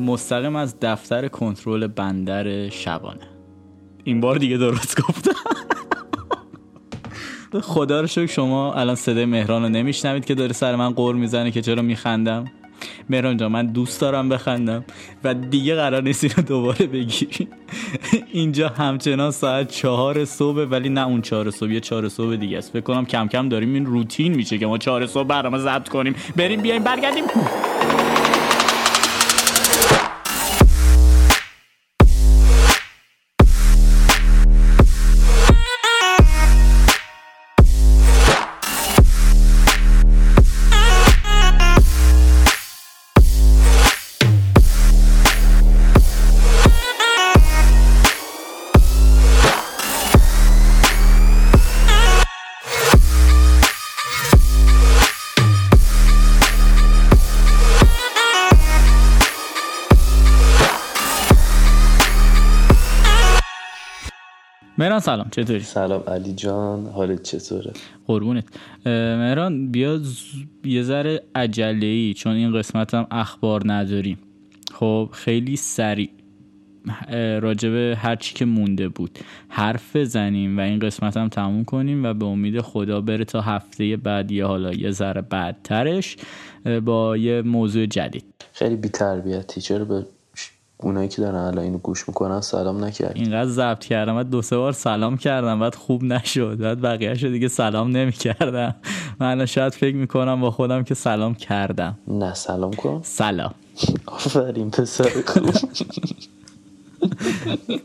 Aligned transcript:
مستقیم 0.00 0.56
از 0.56 0.80
دفتر 0.80 1.28
کنترل 1.28 1.86
بندر 1.86 2.68
شبانه. 2.68 3.28
این 4.04 4.20
بار 4.20 4.38
دیگه 4.38 4.56
درست 4.56 5.00
گفتم. 5.02 5.32
خدا 7.60 8.00
رو 8.00 8.06
شکر 8.06 8.26
شما 8.26 8.74
الان 8.74 8.94
صدای 8.94 9.24
مهران 9.24 9.62
رو 9.62 9.68
نمیشنوید 9.68 10.24
که 10.24 10.34
داره 10.34 10.52
سر 10.52 10.76
من 10.76 10.90
قور 10.90 11.14
می‌زنه 11.14 11.50
که 11.50 11.62
چرا 11.62 11.82
میخندم. 11.82 12.44
مهران 13.10 13.36
جان 13.36 13.52
من 13.52 13.66
دوست 13.66 14.00
دارم 14.00 14.28
بخندم 14.28 14.84
و 15.24 15.34
دیگه 15.34 15.74
قرار 15.74 16.02
نیست 16.02 16.24
اینو 16.24 16.48
دوباره 16.48 16.86
بگیری. 16.86 17.48
اینجا 18.32 18.68
همچنان 18.68 19.30
ساعت 19.30 19.68
چهار 19.68 20.24
صبح 20.24 20.60
ولی 20.60 20.88
نه 20.88 21.06
اون 21.06 21.22
چهار 21.22 21.50
صبح 21.50 21.70
یه 21.70 21.80
چهار 21.80 22.08
صبح 22.08 22.36
دیگه 22.36 22.58
است. 22.58 22.72
فکر 22.72 22.80
کنم 22.80 23.06
کم 23.06 23.28
کم 23.28 23.48
داریم 23.48 23.74
این 23.74 23.86
روتین 23.86 24.34
میشه 24.34 24.58
که 24.58 24.66
ما 24.66 24.78
چهار 24.78 25.06
صبح 25.06 25.28
برنامه 25.28 25.58
ضبط 25.58 25.88
کنیم. 25.88 26.14
بریم 26.36 26.62
بیایم 26.62 26.84
برگردیم. 26.84 27.24
مهران 64.80 65.00
سلام 65.00 65.28
چطوری؟ 65.30 65.60
سلام 65.60 66.02
علی 66.08 66.32
جان 66.32 66.86
حالت 66.86 67.22
چطوره؟ 67.22 67.72
قربونت. 68.06 68.44
مهران 68.86 69.70
بیا 69.70 70.00
یه 70.64 70.82
ذره 70.82 71.22
عجله 71.34 71.86
ای 71.86 72.14
چون 72.14 72.32
این 72.32 72.58
قسمت 72.58 72.94
هم 72.94 73.06
اخبار 73.10 73.62
نداریم. 73.64 74.18
خب 74.74 75.08
خیلی 75.12 75.56
سریع. 75.56 76.10
راجب 77.40 77.74
هر 77.96 78.16
چی 78.16 78.34
که 78.34 78.44
مونده 78.44 78.88
بود. 78.88 79.18
حرف 79.48 79.96
بزنیم 79.96 80.58
و 80.58 80.60
این 80.60 80.78
قسمت 80.78 81.16
هم 81.16 81.28
تموم 81.28 81.64
کنیم 81.64 82.04
و 82.04 82.14
به 82.14 82.26
امید 82.26 82.60
خدا 82.60 83.00
بره 83.00 83.24
تا 83.24 83.40
هفته 83.40 83.96
بعد 83.96 84.32
یه 84.32 84.44
حالا 84.44 84.72
یه 84.72 84.90
ذره 84.90 85.20
بعدترش 85.20 86.16
با 86.84 87.16
یه 87.16 87.42
موضوع 87.42 87.86
جدید. 87.86 88.24
خیلی 88.52 88.76
بی 88.76 88.88
تربیتی 88.88 89.60
چرا 89.60 89.84
به 89.84 90.06
اونایی 90.82 91.08
که 91.08 91.22
دارن 91.22 91.38
الان 91.38 91.58
اینو 91.58 91.78
گوش 91.78 92.08
می‌کنن 92.08 92.40
سلام 92.40 92.84
نکرد. 92.84 93.12
اینقدر 93.14 93.50
ضبط 93.50 93.84
کردم 93.84 94.14
بعد 94.14 94.30
دو 94.30 94.42
سه 94.42 94.56
بار 94.56 94.72
سلام 94.72 95.16
کردم 95.16 95.60
بعد 95.60 95.74
خوب 95.74 96.04
نشد. 96.04 96.58
بعد 96.58 96.80
بقیهش 96.80 97.24
دیگه 97.24 97.48
سلام 97.48 97.96
نمی‌کردم. 97.96 98.74
من 99.20 99.30
الان 99.30 99.46
شاید 99.46 99.72
فکر 99.72 99.96
می‌کنم 99.96 100.40
با 100.40 100.50
خودم 100.50 100.82
که 100.82 100.94
سلام 100.94 101.34
کردم. 101.34 101.98
نه 102.08 102.34
سلام 102.34 102.72
کن. 102.72 103.00
سلام. 103.02 103.54
آفرین 104.06 104.70
پسر 104.70 105.22
خوب. 105.26 105.50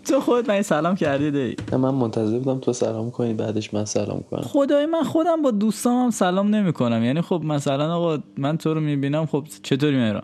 تو 0.08 0.20
خود 0.20 0.52
من 0.52 0.62
سلام 0.62 0.96
کردی 0.96 1.32
دی. 1.32 1.56
من 1.72 1.90
منتظر 1.90 2.40
بودم 2.40 2.59
تو 2.59 2.74
سلام 2.74 3.12
کنی 3.12 3.34
بعدش 3.34 3.74
من 3.74 3.86
سلام 3.86 4.24
کنم. 4.32 4.42
خدای 4.42 4.86
من 4.86 5.04
خودم 5.04 5.42
با 5.42 5.52
دوستام 5.52 6.04
هم 6.04 6.12
سلام 6.12 6.56
نمی‌کنم. 6.56 7.04
یعنی 7.04 7.22
خب 7.22 7.42
مثلا 7.46 7.96
آقا 7.96 8.18
من 8.38 8.58
تو 8.58 8.74
رو 8.74 8.80
می‌بینم 8.80 9.26
خب 9.26 9.44
چطوری 9.64 9.98
مهران 9.98 10.24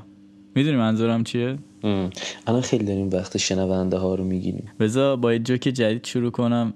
می‌دونی 0.56 0.78
منظورم 0.78 1.24
چیه؟ 1.24 1.58
الان 2.48 2.62
خیلی 2.62 2.86
داریم 2.86 3.10
وقت 3.10 3.38
شنونده 3.38 3.98
ها 3.98 4.16
رو 4.16 4.24
می‌گیریم. 4.24 4.72
بذار 4.80 5.18
با 5.18 5.34
یه 5.34 5.40
جوک 5.40 5.60
جدید 5.62 6.06
شروع 6.06 6.32
کنم. 6.32 6.74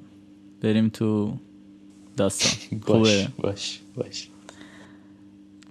بریم 0.62 0.90
تو 0.90 1.34
داستان. 2.18 2.52
باش 2.88 3.28
باش 3.38 3.80
باش. 3.96 4.28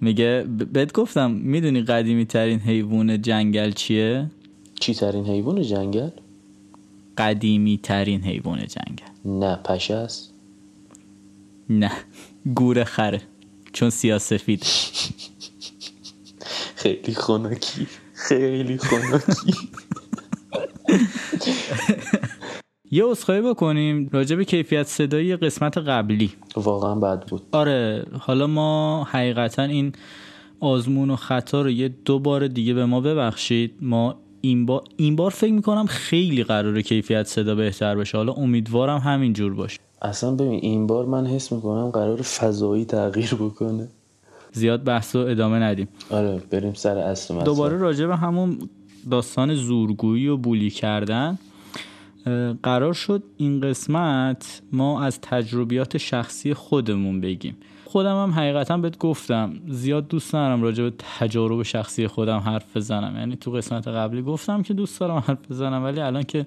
میگه 0.01 0.45
بهت 0.73 0.93
گفتم 0.93 1.31
می‌دونی 1.31 1.81
قدیمی 1.81 2.25
ترین 2.25 2.59
حیوان 2.59 3.21
جنگل 3.21 3.71
چیه؟ 3.71 4.25
چی 4.79 4.93
ترین 4.93 5.25
حیوان 5.25 5.61
جنگل؟ 5.61 6.09
قدیمی 7.17 7.79
ترین 7.83 8.21
حیوان 8.21 8.59
جنگل. 8.59 9.39
نه 9.39 9.55
پشه 9.55 9.93
است. 9.93 10.33
نه. 11.69 11.91
گور 12.55 12.83
خره. 12.83 13.21
چون 13.73 13.89
سیاسفید 13.89 14.65
خیلی 16.85 17.13
خنکی. 17.15 17.87
خیلی 18.13 18.77
خنکی. 18.77 19.53
یه 22.91 23.07
اصخایی 23.07 23.41
بکنیم 23.41 24.09
راجع 24.13 24.35
به 24.35 24.45
کیفیت 24.45 24.83
صدایی 24.83 25.35
قسمت 25.35 25.77
قبلی. 25.77 26.31
واقعا 26.55 26.95
بد 26.95 27.27
بود. 27.27 27.41
آره 27.51 28.05
حالا 28.19 28.47
ما 28.47 29.03
حقیقتا 29.03 29.63
این 29.63 29.93
آزمون 30.59 31.09
و 31.09 31.15
خطا 31.15 31.61
رو 31.61 31.69
یه 31.69 31.87
دو 32.05 32.19
بار 32.19 32.47
دیگه 32.47 32.73
به 32.73 32.85
ما 32.85 33.01
ببخشید. 33.01 33.75
ما 33.81 34.15
این 34.41 34.65
بار 34.65 34.83
این 34.97 35.15
بار 35.15 35.31
فکر 35.31 35.53
می‌کنم 35.53 35.85
خیلی 35.85 36.43
قراره 36.43 36.81
کیفیت 36.81 37.27
صدا 37.27 37.55
بهتر 37.55 37.95
بشه. 37.95 38.17
حالا 38.17 38.33
امیدوارم 38.33 38.97
همین 38.99 39.33
جور 39.33 39.53
باشه. 39.53 39.79
اصلا 40.01 40.31
ببین 40.31 40.59
این 40.61 40.87
بار 40.87 41.05
من 41.05 41.27
حس 41.27 41.51
می‌کنم 41.51 41.89
قرار 41.89 42.21
فضایی 42.21 42.85
تغییر 42.85 43.35
بکنه. 43.35 43.87
زیاد 44.55 44.83
بحث 44.83 45.15
و 45.15 45.19
ادامه 45.19 45.59
ندیم. 45.59 45.87
آره 46.09 46.41
بریم 46.51 46.73
سر 46.73 46.97
اصل 46.97 47.33
مثلا 47.33 47.45
دوباره 47.45 47.77
راجع 47.77 48.05
به 48.05 48.15
همون 48.15 48.69
داستان 49.11 49.55
زورگویی 49.55 50.27
و 50.27 50.37
بولی 50.37 50.69
کردن 50.69 51.37
قرار 52.63 52.93
شد 52.93 53.23
این 53.37 53.61
قسمت 53.61 54.61
ما 54.71 55.03
از 55.03 55.21
تجربیات 55.21 55.97
شخصی 55.97 56.53
خودمون 56.53 57.21
بگیم. 57.21 57.57
خودم 57.85 58.23
هم 58.23 58.31
حقیقتا 58.31 58.77
بهت 58.77 58.97
گفتم 58.97 59.53
زیاد 59.67 60.07
دوست 60.07 60.35
ندارم 60.35 60.61
راجع 60.63 60.83
به 60.83 60.93
تجارب 61.19 61.63
شخصی 61.63 62.07
خودم 62.07 62.37
حرف 62.37 62.77
بزنم. 62.77 63.17
یعنی 63.17 63.35
تو 63.35 63.51
قسمت 63.51 63.87
قبلی 63.87 64.21
گفتم 64.21 64.61
که 64.61 64.73
دوست 64.73 64.99
دارم 64.99 65.17
حرف 65.17 65.51
بزنم 65.51 65.83
ولی 65.83 66.01
الان 66.01 66.23
که 66.23 66.45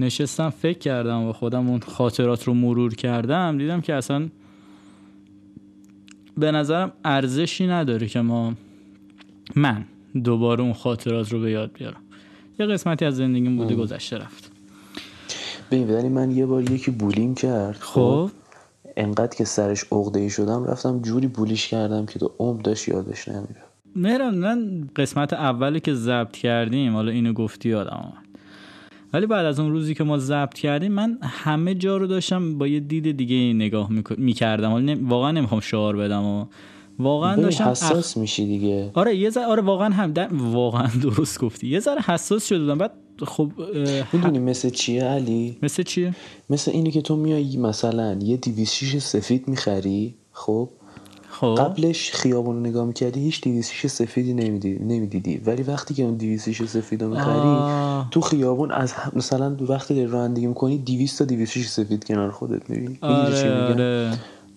نشستم 0.00 0.50
فکر 0.50 0.78
کردم 0.78 1.22
و 1.22 1.32
خودم 1.32 1.68
اون 1.68 1.80
خاطرات 1.80 2.44
رو 2.44 2.54
مرور 2.54 2.94
کردم 2.94 3.58
دیدم 3.58 3.80
که 3.80 3.94
اصلا 3.94 4.28
به 6.38 6.52
نظرم 6.52 6.92
ارزشی 7.04 7.66
نداره 7.66 8.06
که 8.06 8.20
ما 8.20 8.54
من 9.56 9.84
دوباره 10.24 10.62
اون 10.62 10.72
خاطرات 10.72 11.32
رو 11.32 11.40
به 11.40 11.50
یاد 11.50 11.72
بیارم. 11.72 12.00
یه 12.58 12.66
قسمتی 12.66 13.04
از 13.04 13.16
زندگیم 13.16 13.56
بوده 13.56 13.74
گذشته 13.74 14.18
رفت. 14.18 14.50
ببین 15.70 15.90
ولی 15.90 16.08
من 16.08 16.30
یه 16.30 16.46
بار 16.46 16.70
یکی 16.70 16.90
بولیم 16.90 17.34
کرد 17.34 17.76
خب؟ 17.80 18.30
انقدر 18.96 19.36
که 19.36 19.44
سرش 19.44 19.84
عقده 19.92 20.20
ای 20.20 20.30
شدم 20.30 20.64
رفتم 20.64 21.02
جوری 21.02 21.26
بولیش 21.26 21.68
کردم 21.68 22.06
که 22.06 22.18
تو 22.18 22.32
عمر 22.38 22.62
داشت 22.62 22.88
یادش 22.88 23.28
نمیره. 23.28 23.62
مهران 23.96 24.34
من 24.34 24.88
قسمت 24.96 25.32
اولی 25.32 25.80
که 25.80 25.94
ضبط 25.94 26.32
کردیم 26.32 26.92
حالا 26.92 27.12
اینو 27.12 27.32
گفتی 27.32 27.68
یادم 27.68 28.12
ولی 29.14 29.26
بعد 29.26 29.46
از 29.46 29.60
اون 29.60 29.70
روزی 29.70 29.94
که 29.94 30.04
ما 30.04 30.18
ضبط 30.18 30.54
کردیم 30.54 30.92
من 30.92 31.18
همه 31.22 31.74
جا 31.74 31.96
رو 31.96 32.06
داشتم 32.06 32.58
با 32.58 32.66
یه 32.66 32.80
دید 32.80 33.16
دیگه 33.16 33.36
نگاه 33.36 33.88
می‌کردم. 34.18 34.70
حالا 34.70 34.98
واقعا 35.02 35.30
نمی‌خوام 35.30 35.60
شعار 35.60 35.96
بدم 35.96 36.24
و 36.24 36.46
واقعا 36.98 37.36
داشتم 37.36 37.64
حساس 37.64 38.16
میشی 38.16 38.46
دیگه. 38.46 38.90
آره 38.94 39.16
یه 39.16 39.30
ذره 39.30 39.46
آره 39.46 39.62
واقعا 39.62 39.90
هم 39.90 40.14
واقعا 40.32 40.88
درست 41.02 41.40
گفتی. 41.40 41.68
یه 41.68 41.80
ذره 41.80 42.00
حساس 42.00 42.48
شده 42.48 42.58
بودم. 42.58 42.78
بعد 42.78 42.92
خب 43.26 43.52
می‌دونی 44.12 44.38
مثل 44.38 44.70
چیه 44.70 45.04
علی؟ 45.04 45.58
مثل 45.62 45.82
چیه؟ 45.82 46.14
مثل 46.50 46.70
اینی 46.70 46.90
که 46.90 47.02
تو 47.02 47.16
میای 47.16 47.56
مثلا 47.56 48.18
یه 48.22 48.36
دیویس 48.36 48.96
سفید 48.98 49.48
می‌خری 49.48 50.14
خب؟ 50.32 50.68
خب. 51.40 51.54
قبلش 51.58 52.12
خیابون 52.12 52.56
رو 52.56 52.60
نگاه 52.60 52.84
می‌کردی 52.86 53.20
هیچ 53.20 53.40
دیویسیش 53.40 53.86
سفیدی 53.86 54.34
نمی‌دیدی 54.34 54.84
نمی‌دیدی. 54.84 55.40
ولی 55.46 55.62
وقتی 55.62 55.94
که 55.94 56.02
اون 56.02 56.14
دیویسیش 56.14 56.62
سفید 56.62 57.02
رو 57.02 57.08
می‌خری 57.08 58.08
تو 58.10 58.20
خیابون 58.20 58.70
از 58.70 58.94
مثلا 59.12 59.56
وقتی 59.60 59.94
داری 59.94 60.06
رانندگی 60.06 60.46
می‌کنی 60.46 60.78
دیویس 60.78 61.16
تا 61.16 61.24
دیویسیش 61.24 61.68
سفید 61.68 62.04
کنار 62.04 62.30
خودت 62.30 62.70
می‌بینی. 62.70 62.98
آره 63.02 63.62
آره. 63.62 64.12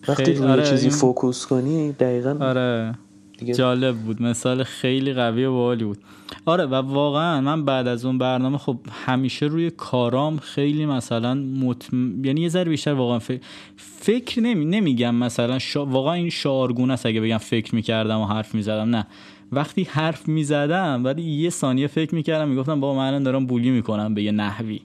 وقتی 0.08 0.32
روی 0.32 0.50
آره 0.50 0.62
چیزی 0.62 0.86
این... 0.86 0.96
فوکوس 0.96 1.46
کنی 1.46 1.92
دقیقا 1.92 2.36
آره. 2.40 2.94
دیگه. 3.38 3.54
جالب 3.54 3.96
بود. 3.96 4.22
مثال 4.22 4.62
خیلی 4.62 5.12
قوی 5.12 5.44
و 5.44 5.52
باحالی 5.52 5.84
بود. 5.84 5.98
آره 6.46 6.66
و 6.66 6.74
واقعا 6.74 7.40
من 7.40 7.64
بعد 7.64 7.86
از 7.86 8.04
اون 8.04 8.18
برنامه 8.18 8.58
خب 8.58 8.76
همیشه 9.06 9.46
روی 9.46 9.70
کارام 9.70 10.38
خیلی 10.38 10.86
مثلا 10.86 11.34
مطم... 11.34 12.24
یعنی 12.24 12.40
یه 12.40 12.48
ذره 12.48 12.70
بیشتر 12.70 12.92
واقعا 12.92 13.18
فکر, 13.18 13.40
فکر 13.76 14.40
نمی... 14.40 14.64
نمیگم 14.64 15.14
مثلا 15.14 15.58
شا... 15.58 15.86
واقعا 15.86 16.14
این 16.14 16.30
شعارگونه 16.30 16.92
است 16.92 17.06
اگه 17.06 17.20
بگم 17.20 17.38
فکر 17.38 17.74
می‌کردم 17.74 18.20
و 18.20 18.26
حرف 18.26 18.54
می‌زدم. 18.54 18.96
نه. 18.96 19.06
وقتی 19.52 19.82
حرف 19.90 20.28
می‌زدم 20.28 21.04
ولی 21.04 21.22
یه 21.22 21.50
ثانیه 21.50 21.86
فکر 21.86 22.14
می‌کردم 22.14 22.48
می‌گفتم 22.48 22.80
بابا 22.80 22.98
من 22.98 23.22
دارم 23.22 23.46
بولی 23.46 23.70
می‌کنم 23.70 24.14
به 24.14 24.22
یه 24.22 24.32
نحوی. 24.32 24.80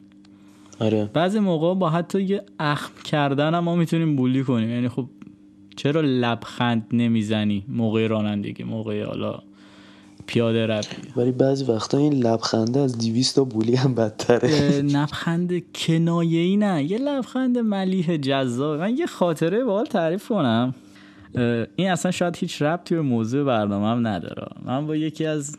آره. 0.79 1.09
بعضی 1.13 1.39
موقع 1.39 1.73
با 1.73 1.89
حتی 1.89 2.21
یه 2.21 2.43
اخم 2.59 2.91
کردن 3.03 3.53
هم 3.53 3.63
ما 3.63 3.75
می‌تونیم 3.75 4.15
بولی 4.15 4.43
کنیم. 4.43 4.69
یعنی 4.69 4.89
خب 4.89 5.05
چرا 5.75 6.01
لبخند 6.01 6.87
نمی‌زنی؟ 6.91 7.63
موقع 7.67 8.07
رانندگی 8.07 8.63
موقع 8.63 9.05
حالا 9.05 9.39
پیاده 10.27 10.65
روی. 10.65 10.83
ولی 11.15 11.31
بعضی 11.31 11.65
وقتا 11.65 11.97
این 11.97 12.13
لبخنده 12.13 12.79
از 12.79 12.97
200 12.97 13.35
تا 13.35 13.43
بولی 13.43 13.75
هم 13.75 13.95
بدتره. 13.95 14.81
لبخند 14.81 15.71
کنایه 15.75 16.39
ای 16.39 16.57
نه. 16.57 16.83
یه 16.83 16.97
لبخند 16.97 17.57
ملیح 17.57 18.17
جذاب. 18.17 18.79
من 18.79 18.97
یه 18.97 19.05
خاطره 19.05 19.63
بال 19.63 19.85
تعریف 19.85 20.27
کنم. 20.27 20.75
این 21.75 21.89
اصلا 21.89 22.11
شاید 22.11 22.35
هیچ 22.35 22.61
ربطی 22.61 22.95
به 22.95 23.01
موضوع 23.01 23.43
برنامه 23.43 23.87
هم 23.87 24.07
نداره. 24.07 24.47
من 24.65 24.87
با 24.87 24.95
یکی 24.95 25.25
از 25.25 25.57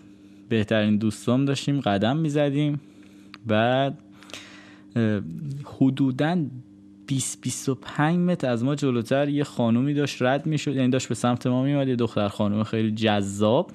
بهترین 0.48 0.96
دوستام 0.96 1.44
داشتیم 1.44 1.80
قدم 1.80 2.16
می‌زدیم. 2.16 2.80
بعد 3.46 3.98
حدودا 5.64 6.38
20 7.06 7.40
25 7.40 8.18
متر 8.18 8.50
از 8.50 8.64
ما 8.64 8.74
جلوتر 8.74 9.28
یه 9.28 9.44
خانومی 9.44 9.94
داشت 9.94 10.22
رد 10.22 10.46
می‌شد 10.46 10.76
یعنی 10.76 10.90
داشت 10.90 11.08
به 11.08 11.14
سمت 11.14 11.46
ما 11.46 11.62
میومد 11.62 11.88
یه 11.88 11.96
دختر 11.96 12.28
خانوم 12.28 12.62
خیلی 12.62 12.90
جذاب 12.90 13.70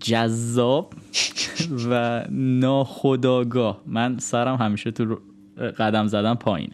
جذاب 0.00 0.92
و 1.90 2.24
ناخداگاه 2.30 3.80
من 3.86 4.18
سرم 4.18 4.56
همیشه 4.56 4.90
تو 4.90 5.18
قدم 5.78 6.06
زدن 6.06 6.34
پایین. 6.34 6.70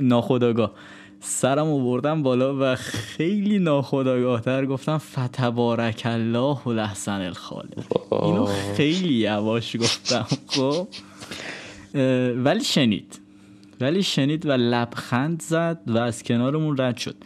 ناخداگاه 0.00 0.72
سرم 1.20 1.66
آوردم 1.66 2.22
بالا 2.22 2.56
و 2.60 2.74
خیلی 2.74 3.58
ناخداگاه 3.58 4.40
تر 4.40 4.66
گفتم 4.66 4.98
فتبارک 4.98 6.02
الله 6.04 6.58
و 6.66 6.72
لحسن 6.72 7.20
الخالق. 7.20 8.12
اینو 8.12 8.46
خیلی 8.76 9.14
یواش 9.14 9.76
گفتم 9.76 10.26
خب؟ 10.46 10.88
ولی 12.44 12.64
شنید. 12.64 13.20
ولی 13.80 14.02
شنید 14.02 14.46
و 14.46 14.52
لبخند 14.52 15.42
زد 15.42 15.80
و 15.86 15.98
از 15.98 16.22
کنارمون 16.22 16.76
رد 16.78 16.96
شد. 16.96 17.16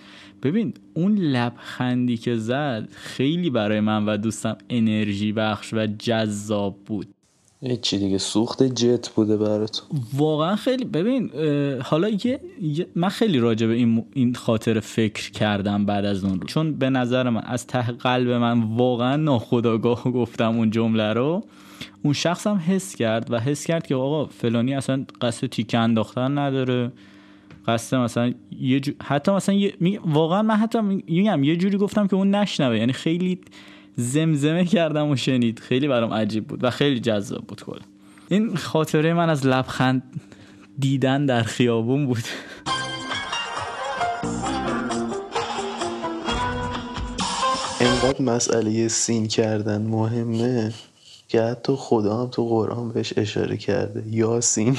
ببین 0.43 0.75
اون 0.95 1.15
لبخندی 1.19 2.17
که 2.17 2.37
زد 2.37 2.89
خیلی 2.93 3.51
برای 3.51 3.81
من 3.81 4.07
و 4.07 4.17
دوستم 4.17 4.57
انرژی 4.71 5.33
بخش 5.33 5.75
و 5.75 5.87
جذاب 5.87 6.77
بود. 6.87 7.07
چی 7.83 7.99
دیگه 7.99 8.19
سوخت 8.19 8.63
جت 8.63 9.09
بوده 9.09 9.37
برات 9.37 9.83
واقعا 10.17 10.57
خیلی 10.57 10.85
ببین 10.85 11.31
حالا 11.83 12.09
یه, 12.09 12.41
من 12.95 13.09
خیلی 13.09 13.39
راجع 13.39 13.67
به 13.67 13.73
این, 13.73 14.05
این 14.15 14.35
خاطر 14.35 14.81
فکر 14.81 15.31
کردم 15.31 15.87
بعد 15.87 16.05
از 16.05 16.25
اون 16.25 16.41
رو 16.41 16.47
چون 16.47 16.73
به 16.73 16.91
نظر 16.91 17.31
من 17.31 17.41
از 17.41 17.67
ته 17.67 17.83
قلب 17.83 18.29
من 18.29 18.63
واقعا 18.63 19.17
ناخداگاه 19.17 20.05
گفتم 20.05 20.57
اون 20.57 20.71
جمله 20.71 21.13
رو. 21.13 21.45
اون 22.03 22.15
شخص 22.15 22.47
هم 22.47 22.57
حس 22.57 22.97
کرد 22.97 23.31
و 23.31 23.41
حس 23.41 23.67
کرد 23.67 23.87
که 23.87 23.95
آقا 23.95 24.27
فلانی 24.27 24.75
اصلا 24.75 25.05
قصد 25.21 25.47
تیکه 25.47 25.79
انداختن 25.79 26.39
نداره. 26.39 26.93
قصد 27.67 27.97
مثلا 27.97 28.35
یه 28.61 28.81
حتی 29.03 29.33
مثلا 29.33 29.55
یه... 29.55 30.01
واقعا 30.05 30.43
من 30.43 30.57
حتی 30.57 30.81
میگم 30.81 31.45
یه 31.45 31.57
جوری 31.57 31.79
گفتم 31.79 32.07
که 32.07 32.17
اون 32.17 32.35
نشنوه. 32.35 32.79
یعنی 32.79 32.93
خیلی 32.93 33.39
زمزمه 33.97 34.65
کردم 34.65 35.11
و 35.11 35.17
شنید. 35.17 35.59
خیلی 35.59 35.89
برام 35.89 36.13
عجیب 36.13 36.47
بود 36.47 36.65
و 36.65 36.71
خیلی 36.71 37.01
جذاب 37.01 37.45
بود 37.47 37.65
کلا. 37.65 37.81
این 38.29 38.57
خاطره 38.57 39.15
من 39.15 39.31
از 39.31 39.47
لبخند 39.47 40.03
دیدن 40.79 41.27
در 41.27 41.43
خیابون 41.43 42.07
بود. 42.07 42.25
اینقدر 47.81 48.23
مسئله 48.23 48.89
سین 48.89 49.27
کردن 49.27 49.83
مهمه. 49.83 50.73
که 51.33 51.43
حتی 51.43 51.73
خدا 51.77 52.23
هم 52.23 52.29
تو 52.29 52.49
قرآن 52.49 52.93
بهش 52.93 53.13
اشاره 53.17 53.57
کرده. 53.57 54.05
یاسین. 54.11 54.77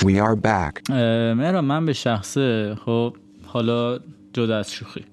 We 0.00 0.14
are 0.26 0.36
back. 0.44 0.90
مهران 1.40 1.64
من 1.64 1.86
به 1.86 1.92
شخصه. 1.92 2.74
خب 2.84 3.16
حالا 3.46 3.98
جدا 4.32 4.58
از 4.58 4.72
شوخی. 4.72 5.04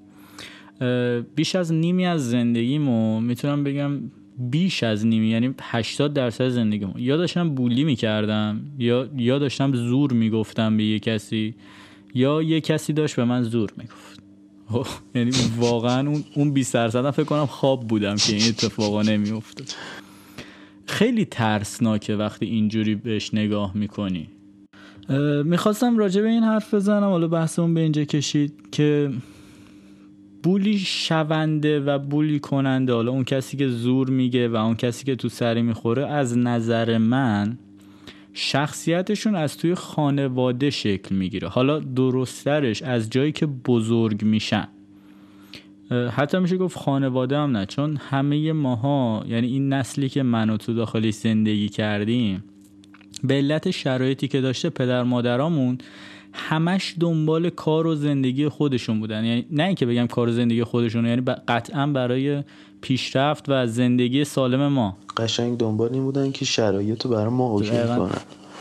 بیش 1.35 1.55
از 1.55 1.73
نیمی 1.73 2.05
از 2.05 2.29
زندگیمو 2.29 3.19
می‌تونم 3.21 3.63
بگم 3.63 3.91
بیش 4.37 4.83
از 4.83 5.05
نیمی 5.05 5.27
یعنی 5.27 5.55
80 5.61 6.13
درصد 6.13 6.49
زندگیمو. 6.49 6.99
یا 6.99 7.17
داشتم 7.17 7.49
بولی 7.55 7.83
می‌کردم 7.83 8.61
یا 8.77 9.09
یا 9.17 9.39
داشتم 9.39 9.73
زور 9.73 10.13
می‌گفتم 10.13 10.77
به 10.77 10.83
یه 10.83 10.99
کسی 10.99 11.55
یا 12.13 12.41
یه 12.41 12.61
کسی 12.61 12.93
داشت 12.93 13.15
به 13.15 13.25
من 13.25 13.43
زور 13.43 13.69
می‌گفت. 13.77 14.12
یعنی 15.15 15.31
واقعا 15.57 16.09
اون 16.09 16.23
اون 16.35 16.51
20 16.51 16.73
درصد 16.73 17.09
فکر 17.09 17.25
کنم 17.25 17.45
خواب 17.45 17.87
بودم 17.87 18.15
که 18.15 18.35
این 18.35 18.47
اتفاقا 18.47 19.01
نمیافتاد. 19.01 19.67
خیلی 20.85 21.25
ترسناکه 21.25 22.15
وقتی 22.15 22.45
اینجوری 22.45 22.95
بهش 22.95 23.33
نگاه 23.33 23.77
می‌کنی. 23.77 24.29
می‌خواستم 25.43 25.97
راجع 25.97 26.21
به 26.21 26.27
این 26.27 26.43
حرف 26.43 26.73
بزنم 26.73 27.03
حالا 27.03 27.27
بحثمون 27.27 27.73
به 27.73 27.81
اینجا 27.81 28.03
کشید 28.03 28.53
که 28.71 29.11
بولی 30.43 30.79
شونده 30.79 31.79
و 31.79 31.99
بولی 31.99 32.39
کننده 32.39 32.93
حالا 32.93 33.11
اون 33.11 33.23
کسی 33.23 33.57
که 33.57 33.67
زور 33.67 34.09
میگه 34.09 34.47
و 34.47 34.55
اون 34.55 34.75
کسی 34.75 35.05
که 35.05 35.15
تو 35.15 35.29
سری 35.29 35.61
می‌خوره 35.61 36.07
از 36.07 36.37
نظر 36.37 36.97
من 36.97 37.57
شخصیتشون 38.33 39.35
از 39.35 39.57
توی 39.57 39.75
خانواده 39.75 40.69
شکل 40.69 41.15
می‌گیره. 41.15 41.47
حالا 41.47 41.79
درسترش 41.79 42.81
از 42.81 43.09
جایی 43.09 43.31
که 43.31 43.45
بزرگ 43.45 44.23
میشن. 44.23 44.67
حتی 46.11 46.39
میشه 46.39 46.57
گفت 46.57 46.77
خانواده 46.77 47.37
هم 47.37 47.57
نه 47.57 47.65
چون 47.65 47.97
همه 47.97 48.51
ماها 48.51 49.25
یعنی 49.27 49.47
این 49.47 49.73
نسلی 49.73 50.09
که 50.09 50.23
من 50.23 50.49
و 50.49 50.57
تو 50.57 50.73
داخلی 50.73 51.11
زندگی 51.11 51.69
کردیم 51.69 52.43
به 53.23 53.33
علت 53.33 53.71
شرایطی 53.71 54.27
که 54.27 54.41
داشته 54.41 54.69
پدر 54.69 55.03
مادرامون 55.03 55.77
همش 56.33 56.95
دنبال 56.99 57.49
کار 57.49 57.87
و 57.87 57.95
زندگی 57.95 58.47
خودشون 58.47 58.99
بودن. 58.99 59.25
یعنی 59.25 59.45
نه 59.51 59.63
اینکه 59.63 59.85
بگم 59.85 60.07
کار 60.07 60.29
و 60.29 60.31
زندگی 60.31 60.63
خودشون 60.63 61.05
یعنی 61.05 61.21
قطعا 61.47 61.87
برای 61.87 62.43
پیشرفت 62.81 63.45
و 63.47 63.67
زندگی 63.67 64.23
سالم 64.23 64.67
ما. 64.67 64.97
قشنگ 65.17 65.57
دنبال 65.57 65.89
این 65.93 66.03
بودن 66.03 66.31
که 66.31 66.45
شرایط 66.45 67.05
رو 67.05 67.11
برای 67.11 67.33
ما 67.33 67.49
OK 67.49 67.69
کنن. 67.69 68.09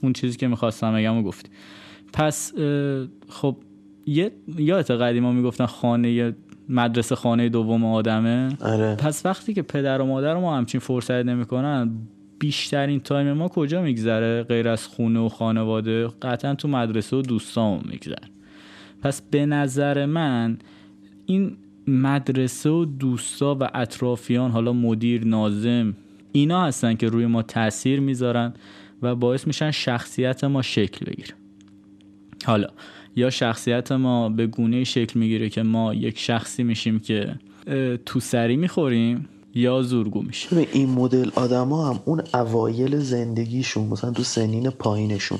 اون 0.02 0.12
چیزی 0.12 0.36
که 0.36 0.48
می‌خواستم 0.48 0.94
بگم 0.94 1.16
رو 1.16 1.22
گفتی. 1.22 1.48
پس 2.12 2.52
خب 3.28 3.56
یه 4.06 4.32
یادت 4.58 4.90
قدیما 4.90 5.32
می‌گفتن 5.32 5.66
خانه 5.66 6.34
مدرسه 6.68 7.14
خانه 7.14 7.48
دوم 7.48 7.84
آدمه. 7.84 8.56
آره. 8.60 8.94
پس 8.94 9.26
وقتی 9.26 9.54
که 9.54 9.62
پدر 9.62 10.00
و 10.00 10.06
مادر 10.06 10.34
ما 10.34 10.56
همچین 10.56 10.80
فرصت 10.80 11.10
نمی‌کنن 11.10 11.90
بیشترین 12.42 13.00
time 13.00 13.32
ما 13.32 13.48
کجا 13.48 13.82
میگذره 13.82 14.42
غیر 14.42 14.68
از 14.68 14.86
خونه 14.86 15.20
و 15.20 15.28
خانواده؟ 15.28 16.08
قطعا 16.22 16.54
تو 16.54 16.68
مدرسه 16.68 17.16
و 17.16 17.22
دوستان 17.22 17.80
میگذره. 17.90 18.28
پس 19.02 19.22
به 19.30 19.46
نظر 19.46 20.06
من 20.06 20.58
این 21.26 21.56
مدرسه 21.86 22.70
و 22.70 22.84
دوستا 22.84 23.56
و 23.60 23.68
اطرافیان 23.74 24.50
حالا 24.50 24.72
مدیر 24.72 25.24
ناظم 25.24 25.94
اینا 26.32 26.64
هستن 26.64 26.94
که 26.94 27.08
روی 27.08 27.26
ما 27.26 27.42
تاثیر 27.42 28.00
می‌ذارن 28.00 28.54
و 29.02 29.14
باعث 29.14 29.46
میشن 29.46 29.70
شخصیت 29.70 30.44
ما 30.44 30.62
شکل 30.62 31.06
بگیره. 31.06 31.34
حالا 32.44 32.68
یا 33.16 33.30
شخصیت 33.30 33.92
ما 33.92 34.28
به 34.28 34.46
گونه 34.46 34.84
شکل 34.84 35.20
می‌گیره 35.20 35.48
که 35.48 35.62
ما 35.62 35.94
یک 35.94 36.18
شخصی 36.18 36.62
میشیم 36.62 36.98
که 36.98 37.34
تو 38.06 38.20
سری 38.20 38.56
می‌خوریم 38.56 39.28
یا 39.54 39.82
زورگو 39.82 40.22
میشه. 40.22 40.68
این 40.72 40.90
مدل 40.90 41.30
آدما 41.34 41.88
هم 41.88 42.00
اون 42.04 42.22
اوایل 42.34 42.98
زندگیشون 42.98 43.86
مثلا 43.86 44.10
تو 44.10 44.22
سنین 44.22 44.70
پایینشون 44.70 45.38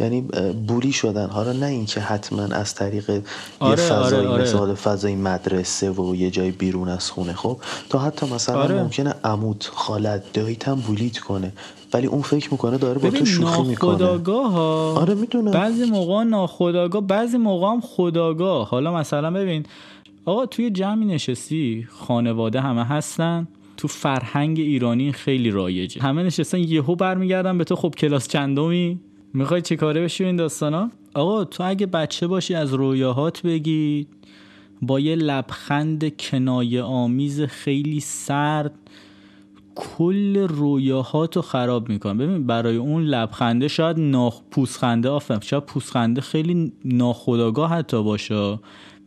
یعنی 0.00 0.20
بولی 0.66 0.92
شدن. 0.92 1.26
حالا 1.26 1.52
نه 1.52 1.66
اینکه 1.66 2.00
حتما 2.00 2.42
از 2.42 2.74
طریق 2.74 3.10
یه 3.10 3.22
آره، 3.60 3.76
فضایی 3.76 4.26
آره، 4.26 4.56
آره. 4.56 4.74
فضای 4.74 5.14
مدرسه 5.14 5.90
و 5.90 6.14
یه 6.14 6.30
جای 6.30 6.50
بیرون 6.50 6.88
از 6.88 7.10
خونه 7.10 7.32
خب؟ 7.32 7.58
تا 7.88 7.98
حتی 7.98 8.26
مثلا 8.26 8.62
آره. 8.62 8.82
ممکنه 8.82 9.14
عمود 9.24 9.64
خالت 9.72 10.32
داییت 10.32 10.68
هم 10.68 10.74
بولیت 10.74 11.18
کنه 11.18 11.52
ولی 11.94 12.06
اون 12.06 12.22
فکر 12.22 12.48
می‌کنه 12.52 12.78
داره 12.78 12.98
با 12.98 13.10
تو 13.10 13.24
شوخی 13.24 13.62
می‌کنه. 13.62 14.04
ها 14.26 14.94
آره 14.96 15.14
می‌دونم. 15.14 15.50
بعضی 15.50 15.84
موقع 15.84 16.22
ناخداگاه 16.22 17.02
بعضی 17.02 17.38
موقع 17.38 17.68
هم 17.68 17.80
خداگاه 17.80 18.68
حالا 18.68 18.94
مثلا 18.94 19.30
ببین 19.30 19.66
آقا 20.24 20.46
توی 20.46 20.70
جمعی 20.70 21.06
نشستی؟ 21.06 21.86
خانواده 21.90 22.60
همه 22.60 22.84
هستن. 22.84 23.48
تو 23.76 23.88
فرهنگ 23.88 24.58
ایرانی 24.58 25.12
خیلی 25.12 25.50
رایجه. 25.50 26.02
همه 26.02 26.22
نشستن 26.22 26.58
یهو 26.58 26.94
برمیگردن 26.94 27.58
به 27.58 27.64
تو 27.64 27.76
خب 27.76 27.94
کلاس 27.98 28.28
چندمی؟ 28.28 29.00
می‌خوای 29.34 29.62
چه 29.62 29.76
کاره 29.76 30.04
بشی 30.04 30.24
این 30.24 30.36
داستانا؟ 30.36 30.90
آقا 31.14 31.44
تو 31.44 31.64
اگه 31.66 31.86
بچه 31.86 32.26
باشی 32.26 32.54
از 32.54 32.74
رویاهات 32.74 33.42
بگی 33.42 34.06
با 34.82 35.00
یه 35.00 35.16
لبخند 35.16 36.16
کنایه 36.16 36.82
آمیز 36.82 37.40
خیلی 37.40 38.00
سرد 38.00 38.72
کل 39.74 40.36
رویاهات 40.36 41.36
رو 41.36 41.42
خراب 41.42 41.88
می‌کنه 41.88 42.14
ببین 42.14 42.46
برای 42.46 42.76
اون 42.76 43.02
لبخنده 43.02 43.68
شاید 43.68 43.98
ناخ 43.98 44.40
پوسخنده 44.50 45.08
آفرم 45.08 45.40
شاید 45.40 45.64
پوسخنده 45.64 46.20
خیلی 46.20 46.72
ناخداگاه 46.84 47.70
حتی 47.70 48.02
باشه. 48.02 48.58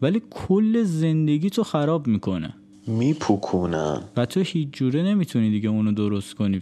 ولی 0.04 0.22
کل 0.30 0.84
زندگی 0.84 1.50
تو 1.50 1.64
خراب 1.64 2.08
می‌کنه. 2.08 2.54
میپوکونن 2.88 4.02
و 4.18 4.26
تو 4.26 4.40
هیچ 4.40 4.68
جوره 4.72 5.04
نمی‌تونی 5.04 5.50
دیگه 5.50 5.70
اونو 5.70 5.92
درست 5.92 6.34
کنی. 6.34 6.62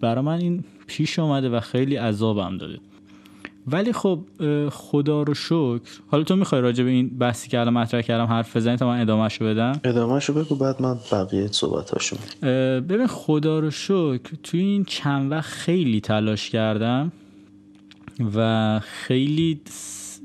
برای 0.00 0.24
من 0.24 0.40
این 0.40 0.64
پیش 0.86 1.18
اومده 1.18 1.48
و 1.48 1.60
خیلی 1.60 1.96
عذابم 1.96 2.58
داده. 2.58 2.78
ولی 3.66 3.92
خب 3.92 4.20
خدا 4.70 5.22
رو 5.22 5.34
شکر. 5.34 6.00
حالا 6.08 6.24
تو 6.24 6.36
می‌خوای 6.36 6.60
راجع 6.60 6.84
به 6.84 6.90
این 6.90 7.08
بحثی 7.08 7.48
که 7.48 7.60
الان 7.60 7.74
مطرح 7.74 8.02
کردم 8.02 8.24
حرف 8.24 8.56
بزنی 8.56 8.76
تا 8.76 8.86
من 8.86 9.00
ادامهشو 9.00 9.44
بدم؟ 9.44 9.80
ادامهشو 9.84 10.32
بگو 10.32 10.54
بعد 10.54 10.82
من 10.82 10.98
بقیه 11.12 11.46
صحبتاشو 11.46 12.16
ببین 12.80 13.06
خدا 13.06 13.58
رو 13.58 13.70
شکر 13.70 14.30
توی 14.42 14.60
این 14.60 14.84
چند 14.84 15.30
وقت 15.30 15.50
خیلی 15.50 16.00
تلاش 16.00 16.50
کردم 16.50 17.12
و 18.34 18.80
خیلی 18.84 19.60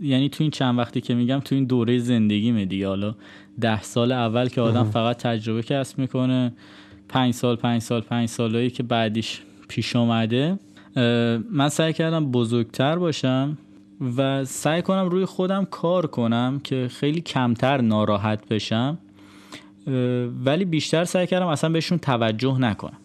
یعنی 0.04 0.30
تو 0.30 0.44
این 0.44 0.52
چند 0.52 0.80
وقتی 0.80 1.02
که 1.02 1.16
میگم 1.16 1.40
تو 1.40 1.56
این 1.56 1.66
دوره 1.66 1.98
زندگی 1.98 2.66
دیگه. 2.66 2.88
حالا 2.88 3.16
ده 3.62 3.82
سال 3.82 4.12
اول 4.12 4.50
که 4.50 4.62
آدم 4.62 4.84
فقط 4.84 5.18
تجربه 5.18 5.64
کسب 5.64 6.00
می‌کنه 6.00 6.54
پنج 7.10 7.34
سال 7.34 7.56
پنج 7.56 7.82
سال 7.82 8.02
پنج 8.02 8.30
سالهایی 8.30 8.70
که 8.70 8.84
بعدیش 8.84 9.42
پیش 9.68 9.96
اومده 9.96 10.60
من 11.52 11.70
سعی 11.70 11.94
کردم 11.94 12.32
بزرگتر 12.32 12.96
باشم 12.96 13.58
و 14.18 14.46
سعی 14.46 14.82
کنم 14.82 15.10
روی 15.10 15.26
خودم 15.26 15.66
کار 15.66 16.08
کنم 16.08 16.62
که 16.64 16.88
خیلی 16.92 17.22
کمتر 17.22 17.82
ناراحت 17.82 18.48
بشم 18.48 18.98
ولی 20.46 20.66
بیشتر 20.66 21.06
سعی 21.06 21.28
کردم 21.28 21.48
اصلا 21.48 21.70
بهشون 21.70 21.98
توجه 21.98 22.60
نکنم. 22.60 22.98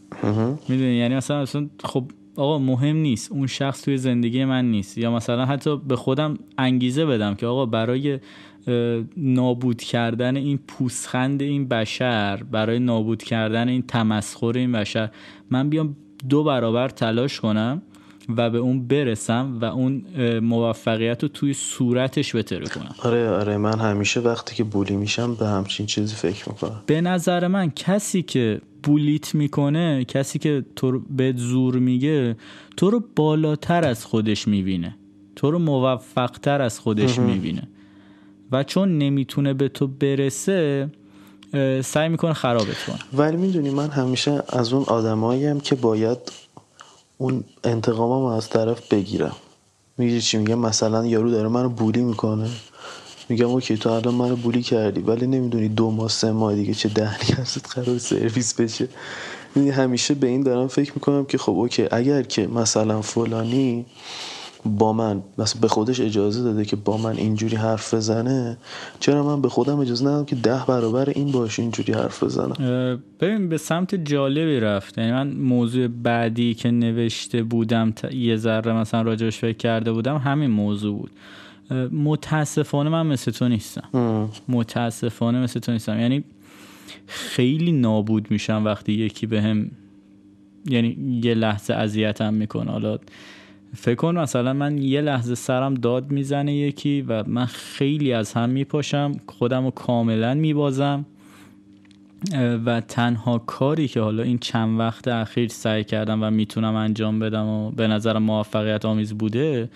می‌دونی؟ 0.69 0.95
یعنی 0.95 1.15
اصلا 1.15 1.41
اصلا 1.41 1.67
خب 1.85 2.05
آقا 2.39 2.59
مهم 2.59 2.97
نیست. 2.97 3.33
اون 3.33 3.47
شخص 3.47 3.83
توی 3.83 3.97
زندگی 3.97 4.45
من 4.45 4.71
نیست. 4.71 4.99
یا 4.99 5.11
مثلا 5.11 5.47
حتی 5.47 5.77
به 5.77 5.97
خودم 5.97 6.39
انگیزه 6.59 7.07
بدم 7.07 7.35
که 7.35 7.47
آقا 7.47 7.67
برای 7.67 8.19
نابود 9.17 9.83
کردن 9.83 10.37
این 10.37 10.59
پوسخند 10.69 11.43
این 11.43 11.69
بشر 11.69 12.43
برای 12.43 12.79
نابود 12.79 13.23
کردن 13.23 13.69
این 13.69 13.83
تمسخر 13.83 14.59
این 14.59 14.73
بشر 14.73 15.11
من 15.51 15.69
بیام 15.69 15.97
دو 16.29 16.45
برابر 16.45 16.89
تلاش 16.89 17.41
کنم. 17.41 17.83
و 18.37 18.51
به 18.51 18.59
اون 18.59 18.87
برسم 18.87 19.59
و 19.61 19.65
اون 19.65 20.05
موفقیت 20.43 21.23
رو 21.23 21.29
توی 21.29 21.55
صورتش 21.55 22.37
بتره 22.37 22.67
کنم. 22.67 22.95
آره 22.99 23.31
آره 23.31 23.57
من 23.57 23.79
همیشه 23.79 24.21
وقتی 24.21 24.55
که 24.55 24.65
بولی 24.65 24.97
میشم 24.97 25.35
به 25.35 25.47
همچین 25.47 25.87
چیزی 25.87 26.15
فکر 26.15 26.49
می‌کنم. 26.49 26.83
به 26.87 27.01
نظر 27.01 27.47
من 27.47 27.71
کسی 27.71 28.23
که 28.23 28.61
بولیت 28.83 29.35
می‌کنه 29.35 30.05
کسی 30.05 30.39
که 30.39 30.65
تو 30.77 31.01
به 31.17 31.35
زور 31.37 31.79
میگه 31.79 32.37
تو 32.77 32.91
رو 32.91 33.03
بالاتر 33.17 33.85
از 33.85 34.05
خودش 34.05 34.49
می‌بینه. 34.49 34.97
تو 35.37 35.51
رو 35.51 35.59
موفقتر 35.59 36.63
از 36.63 36.81
خودش 36.81 37.19
می‌بینه. 37.19 37.69
و 38.53 38.65
چون 38.65 38.99
نمی‌تونه 38.99 39.55
به 39.55 39.69
تو 39.69 39.87
برسه 39.87 40.89
سعی 41.85 42.09
می‌کنه 42.09 42.33
خرابت 42.33 42.85
کنه. 42.87 42.99
ولی 43.13 43.37
می‌دونی 43.37 43.71
من 43.71 43.89
همیشه 43.89 44.43
از 44.49 44.73
اون 44.73 44.85
آدماییم 44.85 45.61
که 45.61 45.75
باید 45.75 46.19
اون 47.19 47.45
انتقامم 47.65 48.25
از 48.25 48.49
طرف 48.49 48.89
بگیرم. 48.93 49.37
میگیری 49.99 50.21
چی 50.21 50.39
میگم؟ 50.39 50.59
مثلا 50.59 51.07
یارو 51.07 51.31
داره 51.31 51.49
منو 51.49 51.69
bully 51.69 52.03
می‌کنه. 52.03 52.51
میگم 53.29 53.49
OK 53.49 53.77
تو 53.77 53.91
الان 53.91 54.15
منو 54.15 54.37
bully 54.37 54.63
کردی 54.63 55.01
ولی 55.01 55.27
نمی‌دونی 55.27 55.69
دو 55.69 55.91
ماه 55.91 56.09
سه 56.09 56.33
ماه 56.33 56.55
دیگه 56.55 56.75
چه 56.75 56.89
دهنی 56.89 57.35
ازت 57.43 57.79
قرار 57.79 57.99
سرویس 57.99 58.55
بشه. 58.55 58.89
همیشه 59.57 60.15
به 60.15 60.27
این 60.27 60.43
دارم 60.43 60.69
فکر 60.69 60.93
می‌کنم 60.95 61.25
که 61.25 61.39
خب 61.39 61.53
OK 61.53 61.87
اگر 61.91 62.23
که 62.23 62.47
مثلا 62.47 63.03
فلانی 63.03 63.87
با 64.65 64.93
من 64.93 65.23
مثلا 65.39 65.61
به 65.61 65.69
خودش 65.69 66.01
اجازه 66.01 66.43
داده 66.43 66.65
که 66.65 66.77
با 66.77 66.97
من 66.97 67.17
اینجوری 67.17 67.57
حرف 67.57 67.95
بزنه 67.95 68.59
چرا 69.01 69.25
من 69.25 69.43
به 69.43 69.49
خودم 69.49 69.81
اجازه 69.81 70.07
ندم 70.07 70.25
که 70.25 70.37
ده 70.37 70.63
برابر 70.69 71.11
این 71.11 71.33
باشه 71.33 71.63
اینجوری 71.63 71.93
حرف 71.93 72.23
بزنم؟ 72.23 73.03
ببین 73.21 73.49
به 73.49 73.57
سمت 73.59 73.95
جالبی 73.95 74.61
رفت. 74.61 74.99
یعنی 74.99 75.13
من 75.13 75.33
موضوع 75.33 75.89
بعدی 75.89 76.55
که 76.55 76.71
نوشته 76.71 77.43
بودم 77.43 77.93
یه 78.13 78.37
ذره 78.37 78.73
مثلا 78.73 79.03
راجبش 79.03 79.39
فکر 79.39 79.57
کرده 79.57 79.93
بودم 79.93 80.17
همین 80.17 80.51
موضوع 80.51 80.99
بود. 80.99 81.11
متاسفانه 81.93 82.91
من 82.91 83.07
مثل 83.07 83.31
تو 83.31 83.49
نیستم. 83.49 84.29
متاسفانه 84.49 85.41
مثل 85.41 85.61
تو 85.61 85.73
نیستم. 85.73 86.01
یعنی 86.01 86.25
خیلی 87.07 87.73
نابود 87.73 88.31
میشم 88.31 88.65
وقتی 88.65 88.93
یکی 88.93 89.27
به 89.27 89.43
هم 89.43 89.71
یعنی 90.67 91.21
یه 91.23 91.35
لحظه 91.35 91.75
اذیتم 91.75 92.35
می‌کنه. 92.35 92.71
حالا 92.71 92.99
فکر 93.75 93.95
کن 93.95 94.19
مثلا 94.19 94.53
من 94.53 94.79
یه 94.79 95.01
لحظه 95.01 95.35
سرم 95.35 95.75
داد 95.75 96.11
می‌زنه 96.11 96.55
یکی 96.55 97.03
و 97.03 97.25
من 97.27 97.47
خیلی 97.47 98.13
از 98.13 98.33
هم 98.33 98.51
میپاشم 98.51 99.13
خودم 99.27 99.65
رو 99.65 99.71
کاملا 99.71 100.35
میبازم. 100.35 101.07
و 102.67 102.81
تنها 102.81 103.39
کاری 103.39 103.89
که 103.89 104.01
حالا 104.01 104.23
این 104.23 104.39
چند 104.39 104.79
وقت 104.79 105.09
اخیر 105.09 105.49
سعی 105.49 105.85
کردم 105.85 106.23
و 106.23 106.31
می‌تونم 106.31 106.75
انجام 106.75 107.19
بدم 107.19 107.47
و 107.47 107.71
به 107.71 107.87
نظر 107.87 108.19
موفقیت 108.19 108.85
آمیز 108.85 109.15
بوده 109.15 109.71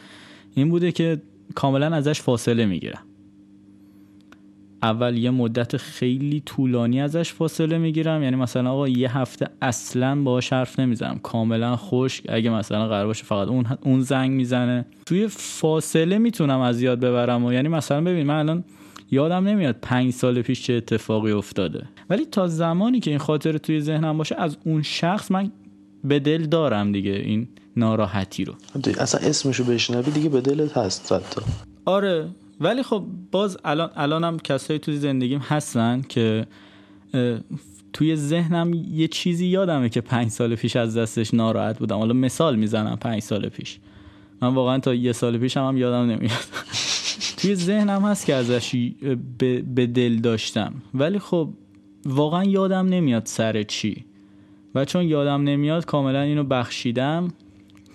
این 0.55 0.69
بوده 0.69 0.93
که 0.93 1.23
کاملا 1.55 1.87
ازش 1.97 2.21
فاصله 2.21 2.67
می‌گیرم. 2.67 3.03
اول 4.83 5.17
یه 5.17 5.31
مدت 5.31 5.77
خیلی 5.77 6.43
طولانی 6.47 7.01
ازش 7.01 7.33
فاصله 7.33 7.79
می‌گیرم. 7.79 8.23
یعنی 8.23 8.37
مثلا 8.37 8.71
آقا 8.71 8.89
یه 8.89 9.19
هفته 9.19 9.49
اصلا 9.63 10.23
باهاش 10.23 10.53
حرف 10.53 10.81
نمی‌زنم. 10.81 11.19
کاملا 11.23 11.77
خشک. 11.77 12.25
اگه 12.29 12.51
مثلا 12.51 12.89
قرار 12.89 13.07
باشه 13.07 13.25
فقط 13.25 13.49
اون 13.49 13.67
اون 13.81 14.01
زنگ 14.01 14.31
می‌زنه. 14.31 14.87
توی 15.07 15.29
فاصله 15.29 16.19
می‌تونم 16.19 16.61
از 16.61 16.83
یاد 16.83 17.01
ببرم 17.01 17.45
و 17.45 17.53
یعنی 17.53 17.69
مثلا 17.69 18.01
ببین 18.01 18.27
من 18.27 18.39
الان 18.39 18.65
یادم 19.11 19.49
نمیاد 19.49 19.77
پنج 19.83 20.13
سال 20.13 20.43
پیش 20.43 20.63
چه 20.63 20.73
اتفاقی 20.73 21.33
افتاده. 21.33 21.85
ولی 22.11 22.25
تا 22.25 22.49
زمانی 22.49 23.01
که 23.01 23.11
این 23.11 23.19
خاطر 23.19 23.59
توی 23.59 23.81
ذهنم 23.81 24.19
باشه 24.19 24.35
از 24.39 24.57
اون 24.65 24.83
شخص 24.83 25.31
من 25.31 25.53
به 26.05 26.19
دل 26.19 26.47
دارم 26.47 26.93
دیگه 26.93 27.11
این 27.11 27.49
ناراحتی 27.77 28.45
رو. 28.45 28.55
اصلا 28.99 29.29
اسمشو 29.29 29.65
بشنوی 29.65 30.11
دیگه 30.11 30.29
به 30.29 30.41
دلت 30.41 30.77
هست 30.77 31.15
آره. 31.85 32.29
ولی 32.63 32.83
خب 32.83 33.05
باز 33.31 33.59
الان 33.65 33.91
الانم 33.97 34.39
کسایی 34.39 34.79
توی 34.79 34.97
زندگیم 34.97 35.39
هستن 35.39 36.03
که 36.09 36.47
توی 37.93 38.17
ذهنم 38.17 38.73
یه 38.75 39.09
چیزی 39.09 39.47
یادمه 39.47 39.89
که 39.89 40.01
پنج 40.01 40.29
سال 40.29 40.55
پیش 40.55 40.77
از 40.77 40.97
دستش 40.97 41.35
ناراحت 41.35 41.79
بودم. 41.79 41.99
حالا 41.99 42.15
مثال 42.15 42.57
می‌زنم 42.57 42.97
پنج 42.97 43.23
سال 43.23 43.49
پیش. 43.49 43.79
من 44.43 44.55
واقعا 44.55 44.79
تا 44.79 44.95
یه 44.95 45.13
سال 45.13 45.39
پیش 45.39 45.57
هم, 45.57 45.65
هم 45.65 45.77
یادم 45.77 46.11
نمیاد. 46.11 46.33
توی 47.39 47.55
ذهنم 47.55 48.03
هست 48.03 48.27
که 48.27 48.35
ازش 48.35 48.77
به 49.75 49.87
دل 49.87 50.17
داشتم. 50.17 50.75
ولی 50.95 51.19
خب 51.19 51.49
واقعا 52.07 52.45
یادم 52.45 52.87
نمیاد 52.87 53.27
سر 53.27 53.63
چی. 53.63 54.05
و 54.75 54.85
چون 54.85 55.03
یادم 55.03 55.43
نمیاد 55.43 55.85
کاملا 55.85 56.21
اینو 56.21 56.45
بخشیدم. 56.45 57.29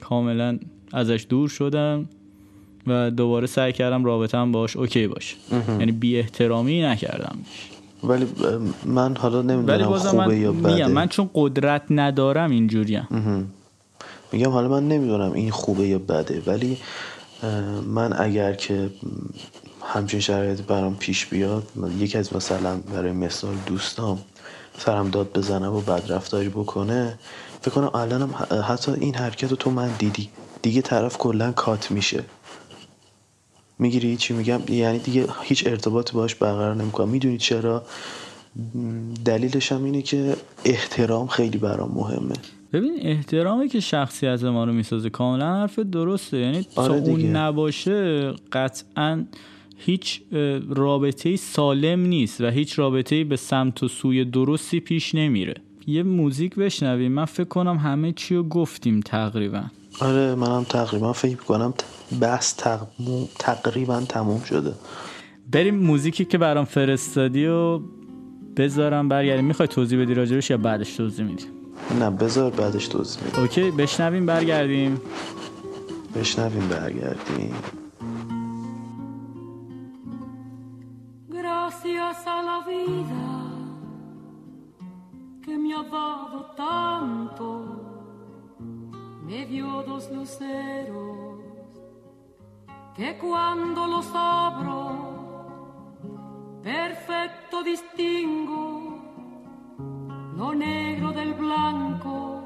کاملا 0.01 0.59
ازش 0.93 1.25
دور 1.29 1.49
شدم. 1.49 2.09
و 2.87 3.11
دوباره 3.11 3.47
سعی 3.47 3.73
کردم 3.73 4.05
رابطم 4.05 4.51
باش 4.51 4.75
اوکی 4.75 5.07
باشه. 5.07 5.35
یعنی 5.79 5.91
بی 5.91 6.19
احترامی 6.19 6.81
نکردم. 6.81 7.37
ولی 8.03 8.27
من 8.85 9.15
حالا 9.15 9.41
نمی‌دونم 9.41 9.97
خوبه 9.97 10.27
من 10.27 10.41
یا 10.41 10.51
بده. 10.51 10.87
من 10.87 11.07
چون 11.07 11.29
قدرت 11.33 11.81
ندارم 11.89 12.51
اینجوریم. 12.51 13.07
میگم 14.31 14.49
حالا 14.49 14.67
من 14.67 14.87
نمی‌دونم 14.87 15.31
این 15.31 15.51
خوبه 15.51 15.87
یا 15.87 15.99
بده 15.99 16.41
ولی 16.47 16.77
من 17.87 18.13
اگر 18.19 18.53
که 18.53 18.89
همچین 19.85 20.19
شرایطی 20.19 20.63
برام 20.63 20.95
پیش 20.95 21.25
بیاد 21.25 21.63
یکی 21.99 22.17
از 22.17 22.35
مثلا 22.35 22.77
برای 22.93 23.11
مثال 23.11 23.55
دوستام 23.65 24.19
سرم 24.77 25.09
داد 25.09 25.37
بزنه 25.37 25.67
و 25.67 25.81
بد 25.81 26.03
رفتاری 26.09 26.49
بکنه 26.49 27.19
فکر 27.61 27.71
کنم 27.71 27.91
الانم 27.95 28.29
حتی 28.67 28.91
این 28.91 29.15
حرکت 29.15 29.49
رو 29.49 29.55
تو 29.55 29.71
من 29.71 29.89
دیدی. 29.99 30.29
دیگه 30.61 30.81
طرف 30.81 31.17
کلا 31.17 31.51
کات 31.51 31.91
میشه. 31.91 32.23
می‌گیری 33.79 34.17
چی 34.17 34.33
میگم؟ 34.33 34.59
یعنی 34.69 34.99
دیگه 34.99 35.27
هیچ 35.43 35.67
ارتباطی 35.67 36.13
باش 36.13 36.35
برقرار 36.35 36.75
نمی‌کنم. 36.75 37.09
می‌دونی 37.09 37.37
چرا؟ 37.37 37.83
دلیلش 39.25 39.71
هم 39.71 39.83
اینه 39.83 40.01
که 40.01 40.35
احترام 40.65 41.27
خیلی 41.27 41.57
برام 41.57 41.91
مهمه. 41.95 42.35
ببین 42.73 42.99
احترامی 43.01 43.67
که 43.67 43.79
شخصیت 43.79 44.43
ما 44.43 44.63
رو 44.63 44.73
می‌سازه 44.73 45.09
کاملا 45.09 45.55
حرف 45.55 45.79
درسته. 45.79 46.37
یعنی 46.37 46.65
آره 46.75 47.01
تا 47.01 47.11
اون 47.11 47.21
نباشه 47.21 48.31
قطعا 48.51 49.25
هیچ 49.77 50.21
رابطه 50.69 51.35
سالم 51.35 51.99
نیست 51.99 52.41
و 52.41 52.49
هیچ 52.49 52.79
رابطه 52.79 53.23
به 53.23 53.35
سمت 53.35 53.83
و 53.83 53.87
سوی 53.87 54.25
درستی 54.25 54.79
پیش 54.79 55.15
نمیره. 55.15 55.53
یه 55.87 56.03
موزیک 56.03 56.55
بشنویم. 56.55 57.11
من 57.11 57.25
فکر 57.25 57.47
کنم 57.47 57.77
همه 57.77 58.11
چی 58.11 58.35
رو 58.35 58.43
گفتیم 58.43 58.99
تقریبا. 58.99 59.63
آره 59.99 60.35
منم 60.35 60.63
تقریبا 60.63 61.13
فکر 61.13 61.35
کنم 61.35 61.73
بحث 62.21 62.55
تقریبا 63.39 64.01
تموم 64.01 64.41
شده. 64.41 64.73
بریم 65.51 65.75
موزیکی 65.75 66.25
که 66.25 66.37
برام 66.37 66.65
فرستادی 66.65 67.45
و 67.47 67.79
بذارم 68.57 69.09
برگردیم 69.09 69.45
می‌خوای 69.45 69.67
توضیح 69.67 70.01
بدی 70.01 70.13
راجبش 70.13 70.49
یا 70.49 70.57
بعدش 70.57 70.95
توضیح 70.95 71.25
میدی؟ 71.25 71.45
نه 71.99 72.09
بذار 72.09 72.51
بعدش 72.51 72.87
توضیح 72.87 73.23
میدی 73.23 73.37
اوکی 73.41 73.71
بشنویم 73.71 74.25
برگردیم. 74.25 75.01
بشنویم 76.15 76.67
برگردیم. 76.67 77.55
Gracias 81.29 82.19
a 82.35 82.37
la 82.49 82.59
vida 82.69 83.25
que 85.43 85.53
me 85.63 85.71
ha 85.77 85.83
dado 85.97 86.39
tanto, 86.63 87.47
me 89.27 89.45
dio 89.45 89.83
dos 89.83 90.09
luceros 90.09 91.39
que 92.95 93.17
cuando 93.17 93.85
los 93.85 94.09
abro, 94.13 94.79
perfecto 96.63 97.61
distingo 97.61 99.03
lo 100.33 100.55
negro 100.55 101.11
del 101.11 101.33
blanco 101.33 102.45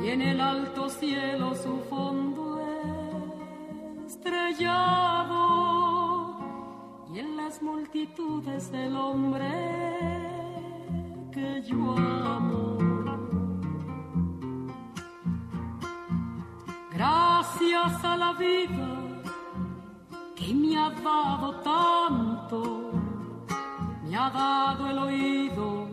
y 0.00 0.08
en 0.10 0.22
el 0.22 0.40
alto 0.40 0.88
cielo 0.88 1.52
su 1.56 1.80
fondo 1.90 2.60
estrellado 4.06 5.42
y 7.12 7.18
en 7.18 7.36
las 7.36 7.60
multitudes 7.60 8.70
del 8.70 8.96
hombre 8.96 9.50
que 11.32 11.60
yo 11.62 11.96
amo. 11.98 12.73
Gracias 17.84 18.04
a 18.06 18.16
la 18.16 18.32
vida 18.32 18.88
que 20.34 20.54
me 20.54 20.78
ha 20.78 20.88
dado 20.88 21.56
tanto, 21.56 22.92
me 24.02 24.16
ha 24.16 24.30
dado 24.30 24.88
el 24.88 24.98
oído 25.00 25.86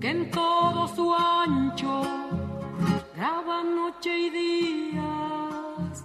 que 0.00 0.10
en 0.10 0.32
todo 0.32 0.88
su 0.88 1.14
ancho 1.14 2.02
graba 3.14 3.62
noche 3.62 4.18
y 4.18 4.30
días, 4.30 6.04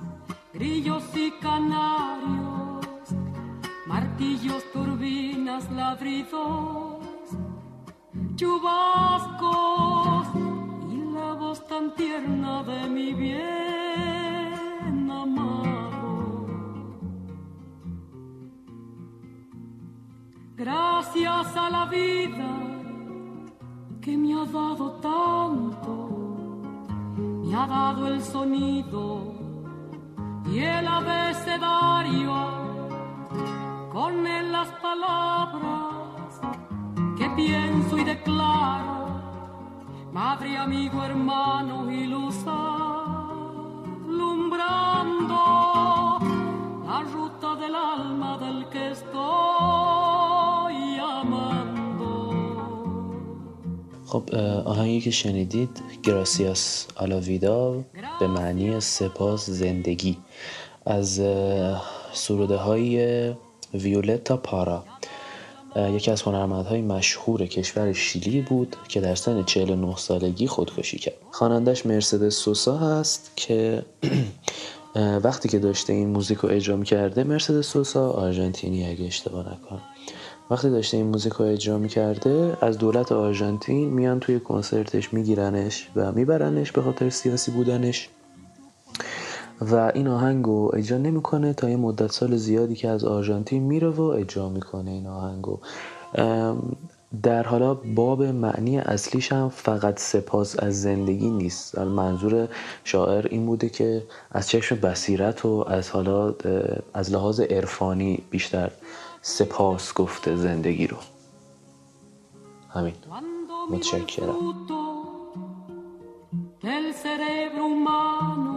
grillos 0.53 1.03
y 1.15 1.31
canarios, 1.41 2.85
martillos, 3.87 4.63
turbinas, 4.71 5.67
ladridos, 5.71 7.01
chubascos 8.35 10.27
y 10.91 10.97
la 11.11 11.33
voz 11.33 11.67
tan 11.67 11.95
tierna 11.95 12.61
de 12.61 12.87
mi 12.87 13.15
bien 13.15 13.76
A 21.55 21.69
la 21.69 21.85
vida 21.85 22.49
que 24.01 24.17
me 24.17 24.33
ha 24.33 24.45
dado 24.45 24.91
tanto, 25.01 26.09
me 27.17 27.55
ha 27.55 27.65
dado 27.65 28.07
el 28.07 28.21
sonido 28.21 29.33
y 30.51 30.59
el 30.59 30.87
abecedario, 30.87 32.33
con 33.91 34.27
él 34.27 34.51
las 34.51 34.67
palabras 34.81 36.41
que 37.17 37.29
pienso 37.31 37.97
y 37.97 38.03
declaro, 38.03 39.07
madre, 40.11 40.57
amigo, 40.57 41.01
hermano 41.03 41.89
y 41.89 42.07
luz 42.07 42.45
alumbrando 44.07 44.59
la 46.85 47.03
ruta 47.03 47.55
del 47.55 47.73
alma 47.75 48.37
del 48.37 48.67
que 48.69 48.91
estoy 48.91 49.56
خب 54.07 54.35
آهنگی 54.65 55.01
که 55.01 55.11
شنیدید 55.11 55.69
گراسیاس 56.03 56.87
آلاویدا 56.95 57.83
به 58.19 58.27
معنی 58.27 58.79
سپاس 58.79 59.49
زندگی. 59.49 60.17
از 60.85 61.21
سروده 62.13 62.55
های 62.55 63.33
ویولتا 63.73 64.37
پارا. 64.37 64.83
یکی 65.75 66.11
از 66.11 66.21
هنرمندهای 66.21 66.81
مشهور 66.81 67.45
کشور 67.45 67.93
شیلی 67.93 68.41
بود 68.41 68.75
که 68.87 69.01
در 69.01 69.15
سن 69.15 69.43
49 69.43 69.95
سالگی 69.95 70.47
خودکشی 70.47 70.97
کرد. 70.97 71.15
خوانندش 71.31 71.85
مرسدس 71.85 72.35
سوسا 72.35 72.77
هست 72.77 73.31
که 73.35 73.85
وقتی 74.95 75.49
که 75.49 75.59
داشته 75.59 75.93
این 75.93 76.07
موزیک 76.09 76.37
رو 76.37 76.49
اجرا 76.49 76.83
کرده 76.83 77.23
مرسدس 77.23 77.67
سوسا 77.67 78.09
آرژانتینی 78.09 78.89
اگه 78.89 79.05
اشتباه 79.05 79.53
نکنم. 79.53 79.81
وقتی 80.49 80.69
داشته 80.69 80.97
این 80.97 81.05
موزیک 81.05 81.33
رو 81.33 81.45
اجرا 81.45 81.77
می‌کرده 81.77 82.57
از 82.61 82.77
دولت 82.77 83.11
آرژانتین 83.11 83.89
میان 83.89 84.19
توی 84.19 84.39
کنسرتش 84.39 85.13
میگیرنش 85.13 85.89
و 85.95 86.11
میبرنش 86.11 86.71
به 86.71 86.81
خاطر 86.81 87.09
سیاسی 87.09 87.51
بودنش. 87.51 88.09
و 89.61 89.91
این 89.95 90.07
آهنگ 90.07 90.45
رو 90.45 90.71
اجرا 90.73 90.97
نمی‌کنه 90.97 91.53
تا 91.53 91.69
یه 91.69 91.77
مدت 91.77 92.11
سال 92.11 92.35
زیادی 92.35 92.75
که 92.75 92.89
از 92.89 93.03
آرژانتین 93.03 93.63
میره 93.63 93.89
و 93.89 94.01
اجرا 94.01 94.49
می‌کنه 94.49 94.91
این 94.91 95.07
آهنگ 95.07 95.43
رو. 95.43 95.59
ام، 96.15 96.75
در 97.23 97.43
حالا 97.43 97.73
باب 97.73 98.23
معنی 98.23 98.79
اصلیش 98.79 99.31
هم 99.31 99.49
فقط 99.49 99.99
سپاس 99.99 100.59
از 100.59 100.81
زندگی 100.81 101.29
نیست. 101.29 101.77
منظور 101.79 102.47
شاعر 102.83 103.27
این 103.27 103.45
بوده 103.45 103.69
که 103.69 104.03
از 104.31 104.49
چشم 104.49 104.75
بصیرت 104.75 105.45
و 105.45 105.65
از 105.67 105.89
حالا 105.89 106.35
از 106.93 107.11
لحاظ 107.11 107.39
عرفانی 107.39 108.23
بیشتر 108.29 108.71
سپاس 109.27 109.93
گفته 109.93 110.35
زندگی 110.35 110.87
رو 110.87 110.97
همین 112.69 112.93
متشکرم 113.69 114.35
del 116.63 116.85
cerebro 117.03 117.63
humano, 117.73 118.55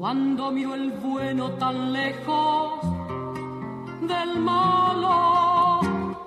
cuando 0.00 0.42
miro 0.56 0.72
el 0.80 0.88
bueno 1.06 1.44
tan 1.62 1.76
lejos 1.98 2.80
del 4.12 4.32
malo, 4.52 5.16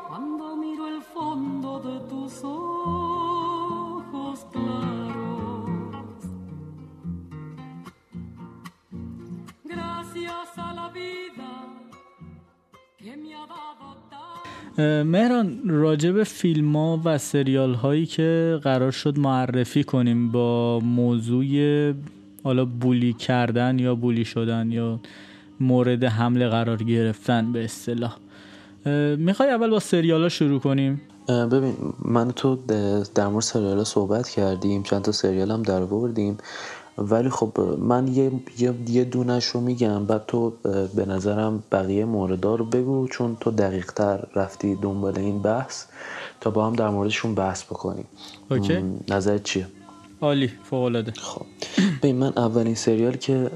cuando 0.10 0.46
miro 0.64 0.84
el 0.94 1.02
fondo 1.14 1.70
de 1.88 1.96
tus 2.12 2.34
ojos 2.44 4.36
claros. 4.54 6.18
Gracias 9.74 10.48
a 10.68 10.70
la 10.80 10.88
vida 11.02 11.48
مهران 15.04 15.70
راجع 15.70 16.12
به 16.12 16.24
فیلم 16.24 16.76
ها 16.76 17.02
و 17.06 17.18
سریال 17.18 17.74
هایی 17.74 18.06
که 18.06 18.60
قرار 18.64 18.92
شد 18.92 19.20
معرفی 19.20 19.84
کنیم 19.84 20.32
با 20.32 20.80
موضوع 20.80 21.46
حالا 22.44 22.66
بولی 22.66 23.14
کردن 23.14 23.80
یا 23.80 23.96
بولی 23.96 24.26
شدن 24.26 24.72
یا 24.72 25.00
مورد 25.60 26.04
حمله 26.04 26.50
قرار 26.50 26.84
گرفتن 26.84 27.52
به 27.52 27.64
اصطلاح. 27.64 28.18
می‌خوای 29.18 29.50
اول 29.50 29.70
با 29.70 29.80
سریال 29.80 30.22
ها 30.22 30.30
شروع 30.30 30.60
کنیم؟ 30.60 31.02
ببین 31.28 31.74
من 32.06 32.32
تو 32.32 32.56
در 33.16 33.28
مورد 33.28 33.44
سریال 33.44 33.84
صحبت 33.84 34.30
کردیم 34.30 34.84
چند 34.84 35.02
تا 35.02 35.12
سریال 35.12 35.52
هم 35.52 35.64
در 35.64 35.82
آوردیم. 35.82 36.38
ولی 36.98 37.30
خب 37.30 37.60
من 37.80 38.08
یه, 38.08 38.32
یه, 38.58 38.74
یه 38.88 39.04
دونش 39.04 39.46
رو 39.46 39.62
میگم. 39.62 40.06
بعد 40.06 40.26
تو 40.28 40.54
به 40.96 41.06
نظرم 41.06 41.64
بقیه 41.72 42.06
موردا 42.06 42.56
رو 42.56 42.66
بگو 42.66 43.08
چون 43.08 43.38
تو 43.40 43.52
دقیق 43.52 43.92
تر 43.92 44.28
رفتی 44.36 44.76
دنبال 44.76 45.20
این 45.20 45.42
بحث. 45.42 45.86
تا 46.42 46.50
با 46.50 46.68
هم 46.68 46.74
در 46.74 46.90
موردشون 46.90 47.36
بحث 47.36 47.64
بکنیم. 47.64 48.06
اوکی. 48.52 48.78
م، 48.78 49.00
نظرت 49.10 49.44
چیه؟ 49.44 49.68
عالی 50.22 50.52
فوق 50.64 50.84
العاده 50.84 51.12
خب. 51.12 51.46
ببین 52.02 52.16
من 52.16 52.34
اولین 52.38 52.76
سریال 52.76 53.18
که 53.18 53.52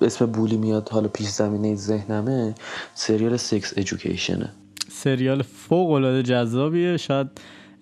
اسم 0.00 0.26
بولی 0.26 0.56
میاد 0.56 0.88
حالا 0.88 1.08
پیش 1.08 1.28
زمینه 1.28 1.74
ذهنمه 1.74 2.54
سریال 2.94 3.36
سکس 3.36 3.72
ادویکیشنه 3.76 4.52
سریال 4.90 5.42
فوق 5.42 5.90
العاده 5.90 6.22
جذابیه. 6.22 6.96
شاید 6.96 7.26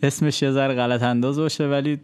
اسمش 0.03 0.43
یه 0.43 0.51
ذره 0.51 0.75
غلط 0.75 1.03
انداز 1.03 1.39
باشه 1.39 1.69
ولی 1.69 2.01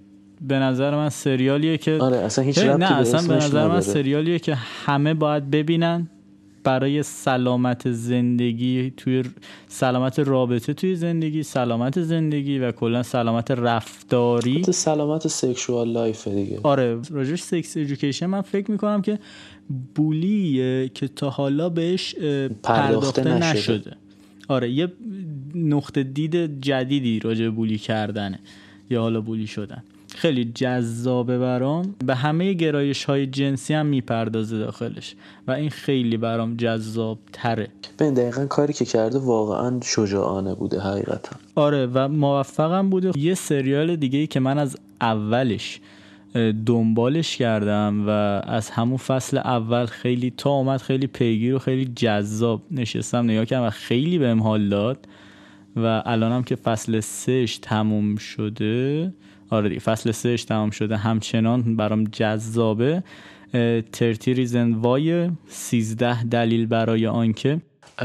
به 0.48 0.58
نظر 0.58 0.96
من 0.96 1.08
سریالیه 1.08 1.78
که 1.78 1.98
آره 2.00 2.16
اصلا 2.16 2.44
هیچ 2.44 2.58
نه 2.58 2.76
به 2.76 2.94
اصلا 2.94 3.28
به 3.28 3.34
نظر 3.34 3.68
من. 3.68 3.80
سریالیه 3.80 4.38
که 4.38 4.54
همه 4.54 5.14
باید 5.14 5.50
ببینن 5.50 6.08
برای 6.64 7.02
سلامت 7.02 7.92
زندگی 7.92 8.92
توی 8.96 9.24
سلامت 9.68 10.18
رابطه 10.18 10.74
توی 10.74 10.94
زندگی 10.94 11.42
سلامت 11.42 12.00
زندگی 12.02 12.58
و 12.58 12.72
کلا 12.72 13.02
سلامت 13.02 13.50
رفتاری 13.50 14.62
سلامت 14.62 15.28
sexual 15.28 15.88
life 15.88 16.28
دیگه 16.28 16.60
آره 16.62 16.98
راجش 17.10 17.42
سکس 17.42 17.76
ایژوکیشن 17.76 18.26
من 18.26 18.40
فکر 18.40 18.70
می‌کنم 18.70 19.02
که 19.02 19.18
bully 19.94 20.72
ه 20.72 20.88
که 20.88 21.08
تا 21.08 21.30
حالا 21.30 21.68
بهش 21.68 22.14
پرداخته 22.62 23.24
نشده. 23.24 23.50
نشده 23.50 23.96
آره 24.48 24.70
یه 24.70 24.92
نقطه 25.54 26.02
دید 26.02 26.60
جدیدی 26.60 27.18
راجع 27.18 27.44
به 27.44 27.50
bully 27.50 27.78
کردنه 27.78 28.38
یا 28.90 29.00
حالا 29.00 29.20
bully 29.20 29.46
شدن 29.46 29.82
خیلی 30.14 30.52
جذابه 30.54 31.38
برام. 31.38 31.94
به 32.06 32.14
همه 32.14 32.52
گرایش 32.52 33.04
های 33.04 33.26
جنسی 33.26 33.74
هم 33.74 33.86
می‌پردازه 33.86 34.58
داخلش. 34.58 35.14
و 35.46 35.50
این 35.50 35.70
خیلی 35.70 36.16
برام 36.16 36.56
جذاب 36.56 37.18
تره 37.32 37.68
ببین 37.98 38.14
دقیقا 38.14 38.46
کاری 38.46 38.72
که 38.72 38.84
کرده 38.84 39.18
واقعا 39.18 39.80
شجاعانه 39.82 40.54
بوده 40.54 40.80
حقیقتا. 40.80 41.36
آره 41.54 41.86
و 41.86 42.08
موفقم 42.08 42.90
بوده. 42.90 43.18
یه 43.18 43.34
سریال 43.34 43.96
دیگه 43.96 44.18
ای 44.18 44.26
که 44.26 44.40
من 44.40 44.58
از 44.58 44.76
اولش 45.00 45.80
دنبالش 46.66 47.36
کردم 47.36 48.04
و 48.06 48.10
از 48.50 48.70
همون 48.70 48.96
فصل 48.96 49.38
اول 49.38 49.86
خیلی 49.86 50.32
تا 50.36 50.50
اومد 50.50 50.80
خیلی 50.80 51.06
پیگیر 51.06 51.54
و 51.54 51.58
خیلی 51.58 51.92
جذاب 51.96 52.62
نشستم 52.70 53.24
نگاه 53.24 53.44
کردم 53.44 53.66
و 53.66 53.70
خیلی 53.70 54.18
بهم 54.18 54.42
حال 54.42 54.68
داد. 54.68 55.08
و 55.76 56.02
الانم 56.06 56.42
که 56.42 56.56
فصل 56.56 57.00
سهش 57.00 57.58
تموم 57.58 58.16
شده 58.16 59.12
آره 59.52 59.68
دیگه 59.68 59.80
فصل 59.80 60.10
سهش 60.10 60.44
تموم 60.44 60.70
شده. 60.70 60.96
همچنان 60.96 61.76
برام 61.76 62.04
جذابه. 62.04 63.02
thirteen 63.92 64.34
reasons 64.34 64.72
why 64.72 65.30
13 65.48 66.24
دلیل 66.24 66.66
برای 66.66 67.06
آنکه. 67.06 67.60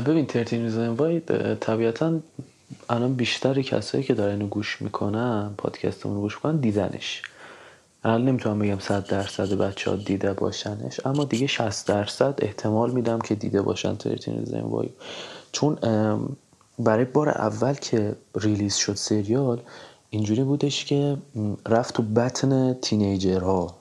ببین 0.06 0.26
thirteen 0.26 0.58
reasons 0.58 0.90
why 0.90 1.20
طبیعتا 1.60 2.20
الان 2.90 3.14
بیشتر 3.14 3.62
کسایی 3.62 4.04
که 4.04 4.14
دارن 4.14 4.48
گوش 4.48 4.82
می‌کنن 4.82 5.52
پادکستمون 5.58 6.16
رو 6.16 6.22
گوش 6.22 6.36
می‌کنن 6.36 6.58
دیدنش. 6.58 7.22
الان 8.04 8.26
نمی‌تونم 8.26 8.60
بگم 8.60 8.80
100 8.80 9.08
درصد 9.08 9.54
بچه 9.54 9.92
ها 9.92 9.98
دیده 9.98 10.34
باشنش 10.34 11.06
اما 11.06 11.24
دیگه 11.24 11.48
60 11.48 11.88
درصد 11.88 12.40
احتمال 12.42 12.92
میدم 12.92 13.20
که 13.20 13.36
دیده 13.36 13.62
باشن 13.62 13.96
thirteen 13.96 14.62
why 14.62 14.90
چون 15.52 15.78
برای 16.80 17.06
بار 17.06 17.30
اول 17.30 17.74
که 17.74 18.16
release 18.36 18.76
شد 18.76 18.96
سریال 18.96 19.60
اینجوری 20.10 20.44
بودش 20.44 20.86
که 20.86 21.18
رفت 21.68 21.96
تو 21.96 22.04
بطن 22.04 22.74
تینیجر 22.74 23.40
ها 23.40 23.76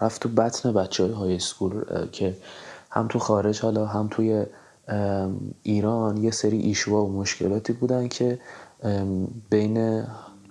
رفت 0.00 0.22
تو 0.22 0.28
بطن 0.28 0.72
بچه 0.72 1.02
های 1.02 1.12
های 1.12 1.38
سکول 1.38 1.82
که 2.12 2.36
هم 2.90 3.08
تو 3.08 3.18
خارج 3.18 3.60
حالا 3.60 3.86
هم 3.86 4.08
توی 4.10 4.44
ایران 5.62 6.16
یه 6.16 6.30
سری 6.30 6.58
ایشوا 6.58 7.04
و 7.04 7.12
مشکلاتی 7.12 7.72
بودن 7.72 8.08
که 8.08 8.38
بین 9.50 10.04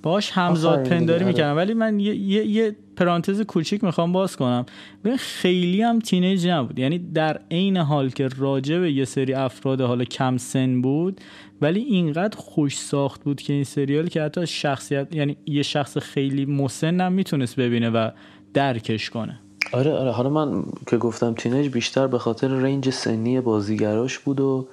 باش 0.04 0.32
همزاد 0.32 0.90
پنداری 0.90 1.24
آره. 1.24 1.34
می‌کنم 1.34 1.56
ولی 1.56 1.74
من 1.74 2.00
یه, 2.00 2.16
یه،, 2.16 2.46
یه 2.46 2.76
پرانتز 2.96 3.42
کوچیک 3.42 3.84
می‌خوام 3.84 4.12
باز 4.12 4.36
کنم. 4.36 4.66
ببین 5.04 5.18
خیلی 5.18 5.82
هم 5.82 6.00
تینیج 6.00 6.48
نبود. 6.48 6.80
یعنی 6.80 7.00
در 7.00 7.42
عین 7.52 7.78
حال 7.78 8.10
که 8.10 8.30
راجع 8.38 8.80
به 8.80 8.92
یه 8.92 9.06
سری 9.06 9.34
افراد 9.34 9.82
حالا 9.82 10.04
کم 10.04 10.38
سن 10.38 10.82
بود 10.82 11.22
ولی 11.64 11.80
اینقدر 11.80 12.38
خوش 12.38 12.78
ساخت 12.78 13.24
بود 13.24 13.42
که 13.42 13.54
این 13.54 13.64
سریال 13.64 14.08
که 14.08 14.22
حتی 14.22 14.48
شخصیت 14.48 15.16
یعنی 15.16 15.38
یه 15.46 15.64
شخص 15.64 15.98
خیلی 15.98 16.46
مسن 16.46 17.02
هم 17.02 17.14
می‌تونست 17.14 17.56
ببینه 17.56 17.90
و 17.90 18.10
درکش 18.54 19.10
کنه. 19.10 19.40
آره 19.74 19.92
آره. 19.92 20.12
حالا 20.12 20.30
من 20.30 20.64
که 20.88 20.98
گفتم 20.98 21.34
teenage 21.34 21.72
بیشتر 21.72 22.08
به 22.08 22.20
خاطر 22.20 22.48
range 22.48 22.90
سنی 22.90 23.42
بازیگراش 23.42 24.20
بود 24.20 24.40
و 24.40 24.68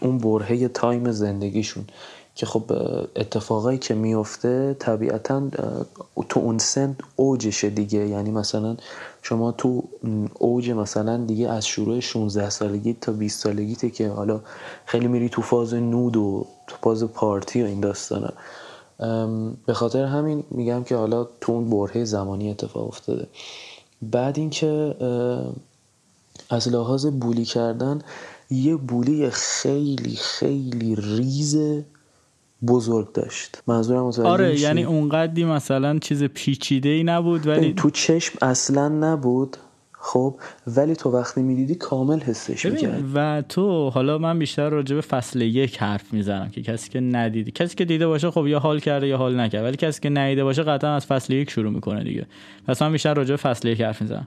اون 0.00 0.18
برهه 0.18 0.68
time 0.68 1.10
زندگیشون. 1.10 1.84
که 2.38 2.46
خب 2.46 2.72
اتفاقایی 3.16 3.78
که 3.78 3.94
میفته 3.94 4.76
طبیعتا 4.78 5.48
تو 6.28 6.40
اون 6.40 6.58
سن 6.58 6.96
اوجشه 7.16 7.70
دیگه. 7.70 8.08
یعنی 8.08 8.30
مثلا 8.30 8.76
شما 9.22 9.52
تو 9.52 9.82
اوج 10.38 10.70
مثلا 10.70 11.16
دیگه 11.16 11.48
از 11.48 11.66
شروع 11.66 12.00
16 12.00 12.50
سالگی 12.50 12.96
تا 13.00 13.12
20 13.12 13.42
سالگیته 13.42 13.90
که 13.90 14.08
حالا 14.08 14.40
خیلی 14.86 15.08
میری 15.08 15.28
تو 15.28 15.42
فاز 15.42 15.74
نود 15.74 16.16
و 16.16 16.46
تو 16.66 16.76
فاز 16.82 17.04
پارتی 17.04 17.62
و 17.62 17.66
این 17.66 17.80
داستانا. 17.80 18.32
به 19.66 19.74
خاطر 19.74 20.04
همین 20.04 20.44
میگم 20.50 20.84
که 20.84 20.96
حالا 20.96 21.26
تو 21.40 21.52
اون 21.52 21.70
برهه 21.70 22.04
زمانی 22.04 22.50
اتفاق 22.50 22.88
افتاده. 22.88 23.26
بعد 24.02 24.38
اینکه 24.38 24.96
از 26.50 26.68
لحاظ 26.68 27.06
بولی 27.06 27.44
کردن 27.44 28.02
یه 28.50 28.76
بولی 28.76 29.30
خیلی 29.30 30.16
خیلی 30.16 30.94
ریزه 30.94 31.84
بزرگ 32.66 33.12
داشت. 33.12 33.62
منظورم 33.66 34.04
متوجه 34.04 34.28
آره 34.28 34.60
یعنی 34.60 34.84
اونقدی 34.84 35.44
مثلا 35.44 35.98
چیز 35.98 36.24
پیچیده 36.24 36.88
ای 36.88 37.04
نبود 37.04 37.46
ولی 37.46 37.72
تو 37.72 37.90
چشم 37.90 38.38
اصلا 38.42 38.88
نبود 38.88 39.56
خب؟ 40.00 40.34
ولی 40.66 40.96
تو 40.96 41.10
وقتی 41.10 41.42
می‌دیدی 41.42 41.74
کامل 41.74 42.20
حسش 42.20 42.66
می‌کرد. 42.66 43.02
و 43.14 43.42
تو 43.48 43.90
حالا 43.90 44.18
من 44.18 44.38
بیشتر 44.38 44.68
راجع 44.68 44.94
به 44.94 45.00
فصل 45.00 45.40
یک 45.40 45.78
حرف 45.78 46.12
می‌زنم 46.12 46.48
که 46.48 46.62
کسی 46.62 46.90
که 46.90 47.00
ندیدی 47.00 47.50
کسی 47.50 47.76
که 47.76 47.84
دیده 47.84 48.06
باشه 48.06 48.30
خب 48.30 48.46
یا 48.46 48.58
حال 48.58 48.80
کرده 48.80 49.06
یا 49.06 49.16
حال 49.16 49.40
نکرد 49.40 49.64
ولی 49.64 49.76
کسی 49.76 50.00
که 50.00 50.08
ندیده 50.08 50.44
باشه 50.44 50.62
قطعا 50.62 50.94
از 50.94 51.06
فصل 51.06 51.32
یک 51.32 51.50
شروع 51.50 51.72
می‌کنه 51.72 52.04
دیگه. 52.04 52.26
پس 52.66 52.82
من 52.82 52.92
بیشتر 52.92 53.14
راجع 53.14 53.30
به 53.30 53.36
فصل 53.36 53.68
یک 53.68 53.80
حرف 53.80 54.02
می‌زنم. 54.02 54.26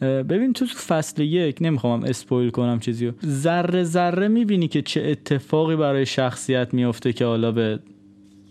ببین 0.00 0.52
تو 0.52 0.66
تو 0.66 0.78
فصل 0.78 1.22
یک 1.22 1.58
نمی‌خوام 1.60 2.04
اسپویل 2.04 2.50
کنم 2.50 2.80
چیزیو 2.80 3.12
ذره 3.26 3.84
ذره 3.84 4.28
می‌بینی 4.28 4.68
که 4.68 4.82
چه 4.82 5.02
اتفاقی 5.02 5.76
برای 5.76 6.06
شخصیت 6.06 6.74
میفته 6.74 7.12
که 7.12 7.24
حالا 7.24 7.52
به 7.52 7.78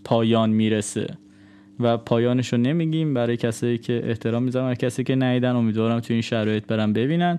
پایان 0.04 0.50
می‌رسه. 0.50 1.06
و 1.80 1.96
پایانش 1.96 2.52
رو 2.52 2.58
نمیگیم 2.58 3.14
برای 3.14 3.36
کسی 3.36 3.78
که 3.78 4.02
احترام 4.04 4.42
می‌ذارم 4.42 4.70
و 4.70 4.74
کسی 4.74 5.04
که 5.04 5.14
نیدن 5.14 5.56
امیدوارم 5.56 6.00
تو 6.00 6.12
این 6.12 6.22
شرایط 6.22 6.66
برم 6.66 6.92
ببینن. 6.92 7.38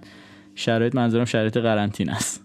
شرایط 0.55 0.95
منظورم 0.95 1.25
شرایط 1.25 1.57
قرنطین 1.57 2.09
است. 2.09 2.41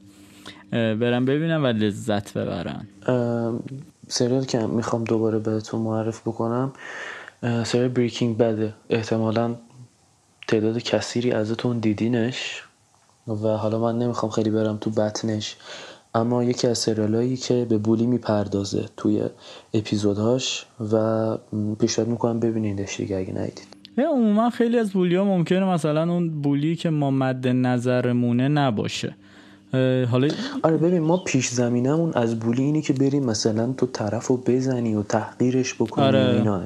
برم 0.72 1.24
ببینم 1.24 1.64
و 1.64 1.66
لذت 1.66 2.38
ببرن 2.38 2.87
سریال 4.09 4.44
که 4.44 4.66
می‌خوام 4.66 5.05
دوباره 5.05 5.38
بهتون 5.38 5.81
معرف 5.81 6.20
بکنم 6.20 6.72
سریال 7.64 7.88
بریکینگ 7.88 8.37
بده 8.37 8.74
احتمالا 8.90 9.55
تعداد 10.48 10.78
کثیری 10.78 11.32
ازتون 11.32 11.78
دیدینش 11.78 12.62
و 13.28 13.48
حالا 13.48 13.78
من 13.78 13.98
نمی‌خوام 13.98 14.32
خیلی 14.32 14.50
برم 14.50 14.76
تو 14.76 14.90
بطنش 14.90 15.56
اما 16.14 16.44
یکی 16.44 16.66
از 16.66 16.78
سریالایی 16.78 17.37
که 17.37 17.66
به 17.68 17.78
بولی 17.78 18.06
می‌پردازه 18.06 18.85
توی 18.96 19.22
اپیزودهاش 19.74 20.66
و 20.92 21.37
پیشنهاد 21.78 22.11
می‌کنم 22.11 22.40
ببینیدش 22.40 22.96
دیگه 22.96 23.16
اگه 23.16 23.32
ندیدید. 23.32 23.76
عموما 23.98 24.50
خیلی 24.50 24.78
از 24.78 24.92
بولی 24.92 25.16
ها 25.16 25.24
ممکنه 25.24 25.64
مثلا 25.64 26.12
اون 26.12 26.42
بولی 26.42 26.76
که 26.76 26.90
ما 26.90 27.11
مد 27.11 27.48
نظرمونه 27.48 28.48
نباشه 28.48 29.16
حالا 30.11 30.28
آره 30.62 30.76
ببین 30.76 30.98
ما 31.02 31.16
پیش 31.16 31.48
زمینمون 31.48 32.12
از 32.14 32.38
بولی 32.38 32.62
اینی 32.62 32.82
که 32.82 32.92
بریم 32.92 33.24
مثلا 33.24 33.72
تو 33.72 33.87
طرف 33.87 34.26
رو 34.26 34.37
بزنی 34.37 34.94
و 34.94 35.02
تحقیرش 35.02 35.74
بکنی 35.74 36.04
آره. 36.04 36.35
اینا. 36.37 36.62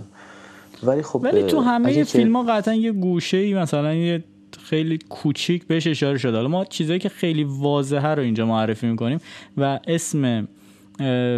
ولی 0.83 1.03
خب 1.03 1.21
ولی 1.23 1.43
تو 1.43 1.61
همه 1.61 2.05
فیلم 2.05 2.37
ها 2.37 2.43
قطعا 2.43 2.75
یه 2.75 2.93
گوشه 2.93 3.37
ای 3.37 3.55
مثلا 3.55 3.95
یه 3.95 4.25
خیلی 4.63 4.99
کوچیک 5.09 5.67
بهش 5.67 5.87
اشاره 5.87 6.19
شده. 6.19 6.37
حالا 6.37 6.49
ما 6.49 6.65
چیزایی 6.65 6.99
که 6.99 7.09
خیلی 7.09 7.45
واضحه 7.45 8.09
رو 8.09 8.23
اینجا 8.23 8.47
معرفی 8.47 8.87
می‌کنیم 8.87 9.19
و 9.57 9.81
اسم 9.87 10.49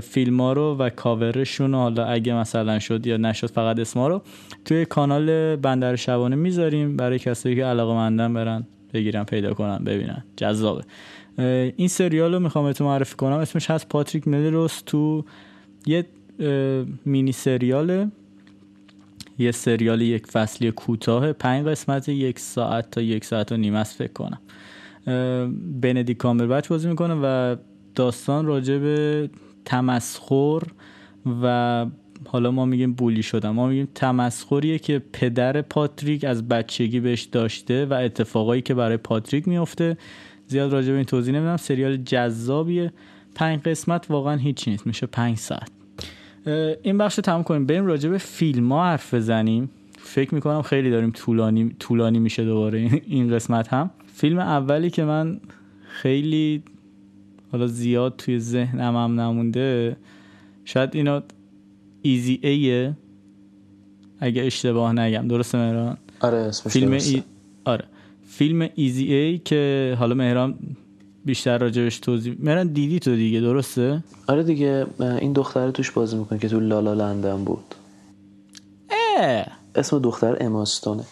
فیلم 0.02 0.40
ها 0.40 0.52
رو 0.52 0.76
و 0.78 0.90
کاورشون 0.90 1.74
حالا 1.74 2.04
اگه 2.04 2.34
مثلا 2.34 2.78
شد 2.78 3.06
یا 3.06 3.16
نشد 3.16 3.50
فقط 3.50 3.78
اسم 3.78 4.00
ها 4.00 4.08
رو 4.08 4.22
توی 4.64 4.84
کانال 4.84 5.56
بندر 5.56 5.96
شبانه 5.96 6.36
می‌ذاریم 6.36 6.96
برای 6.96 7.18
کسایی 7.18 7.56
که 7.56 7.64
علاقه 7.64 7.94
مندن 7.94 8.34
برن 8.34 8.66
بگیرن 8.94 9.24
پیدا 9.24 9.54
کنن 9.54 9.84
ببینن. 9.84 10.24
جذابه. 10.36 10.84
این 11.76 11.88
سریال 11.88 12.34
رو 12.34 12.40
می‌خوام 12.40 12.64
بهتون 12.64 12.86
معرفی 12.86 13.16
کنم. 13.16 13.32
اسمش 13.32 13.70
هست 13.70 13.88
پاتریک 13.88 14.28
ملیروس 14.28 14.82
تو 14.86 15.24
یه 15.86 16.06
مینی 17.04 17.32
سریاله. 17.32 18.10
یه 19.42 19.50
سریال 19.50 20.00
یک 20.00 20.26
فصلی 20.26 20.70
کوتاه 20.70 21.32
پنج 21.32 21.66
قسمت 21.66 22.08
یک 22.08 22.38
ساعت 22.38 22.90
تا 22.90 23.00
یک 23.00 23.24
ساعت 23.24 23.52
و 23.52 23.56
نیم 23.56 23.74
است 23.74 23.96
فکر 23.96 24.12
کنم. 24.12 24.40
بندی 25.80 26.14
کامبربچ 26.14 26.68
بازی 26.68 26.88
می‌کنه 26.88 27.14
و 27.22 27.56
داستان 27.94 28.46
راجع 28.46 28.78
به 28.78 29.30
تمسخر 29.64 30.62
و 31.42 31.86
حالا 32.26 32.50
ما 32.50 32.64
میگیم 32.64 32.92
بولی 32.92 33.22
شدن. 33.22 33.50
ما 33.50 33.66
میگیم 33.66 33.88
تمسخریه 33.94 34.78
که 34.78 35.02
پدر 35.12 35.62
پاتریک 35.62 36.24
از 36.24 36.48
بچگی 36.48 37.00
بهش 37.00 37.22
داشته 37.22 37.86
و 37.86 37.92
اتفاقایی 37.94 38.62
که 38.62 38.74
برای 38.74 38.96
پاتریک 38.96 39.48
میفته 39.48 39.96
زیاد 40.46 40.72
راجع 40.72 40.88
به 40.90 40.96
این 40.96 41.04
توضیح 41.04 41.34
نمیدم. 41.34 41.56
سریال 41.56 41.96
جذابیه. 41.96 42.92
پنج 43.34 43.60
قسمت 43.60 44.10
واقعا 44.10 44.36
هیچی 44.36 44.70
نیست. 44.70 44.86
میشه 44.86 45.06
پنج 45.06 45.36
ساعت. 45.36 45.71
این 46.82 46.98
بخش 46.98 47.14
رو 47.14 47.22
تمام 47.22 47.42
کنیم. 47.42 47.66
بریم 47.66 47.86
راجع 47.86 48.08
به 48.08 48.18
فیلم 48.18 48.72
ها 48.72 48.84
حرف 48.84 49.14
بزنیم. 49.14 49.70
فکر 49.98 50.34
می‌کنم 50.34 50.62
خیلی 50.62 50.90
داریم 50.90 51.10
طولانی, 51.10 51.76
طولانی 51.78 52.18
میشه 52.18 52.44
دوباره 52.44 52.78
این 53.06 53.34
قسمت 53.34 53.68
هم. 53.68 53.90
فیلم 54.14 54.38
اولی 54.38 54.90
که 54.90 55.04
من 55.04 55.40
خیلی 55.82 56.62
حالا 57.52 57.66
زیاد 57.66 58.16
توی 58.18 58.38
ذهنم 58.38 58.96
هم 58.96 59.20
نمونده 59.20 59.96
شاید 60.64 60.96
اینا 60.96 61.22
ایزی 62.02 62.40
ایه 62.42 62.96
اگه 64.20 64.42
اشتباه 64.42 64.92
نگم. 64.92 65.28
درسته 65.28 65.58
مهران؟ 65.58 65.96
آره 66.20 66.50
فیلم 66.50 66.92
ای... 66.92 67.22
آره. 67.64 67.84
فیلم 68.26 68.68
ایزی 68.74 69.14
ای 69.14 69.38
که 69.38 69.94
حالا 69.98 70.14
مهران 70.14 70.54
بیشتر 71.24 71.58
راجبش 71.58 71.98
توضیح 71.98 72.36
مرن 72.38 72.66
دیدی 72.66 72.98
تو 72.98 73.16
دیگه 73.16 73.40
درسته؟ 73.40 74.02
آره 74.26 74.42
دیگه 74.42 74.86
این 75.00 75.32
دختر 75.32 75.70
توش 75.70 75.90
بازی 75.90 76.16
می‌کنه 76.16 76.38
که 76.38 76.48
تو 76.48 76.60
لالا 76.60 76.94
لندن 76.94 77.44
بود. 77.44 77.74
اه. 79.18 79.46
اسم 79.74 79.98
دختر 79.98 80.36
اماستونه 80.40 81.04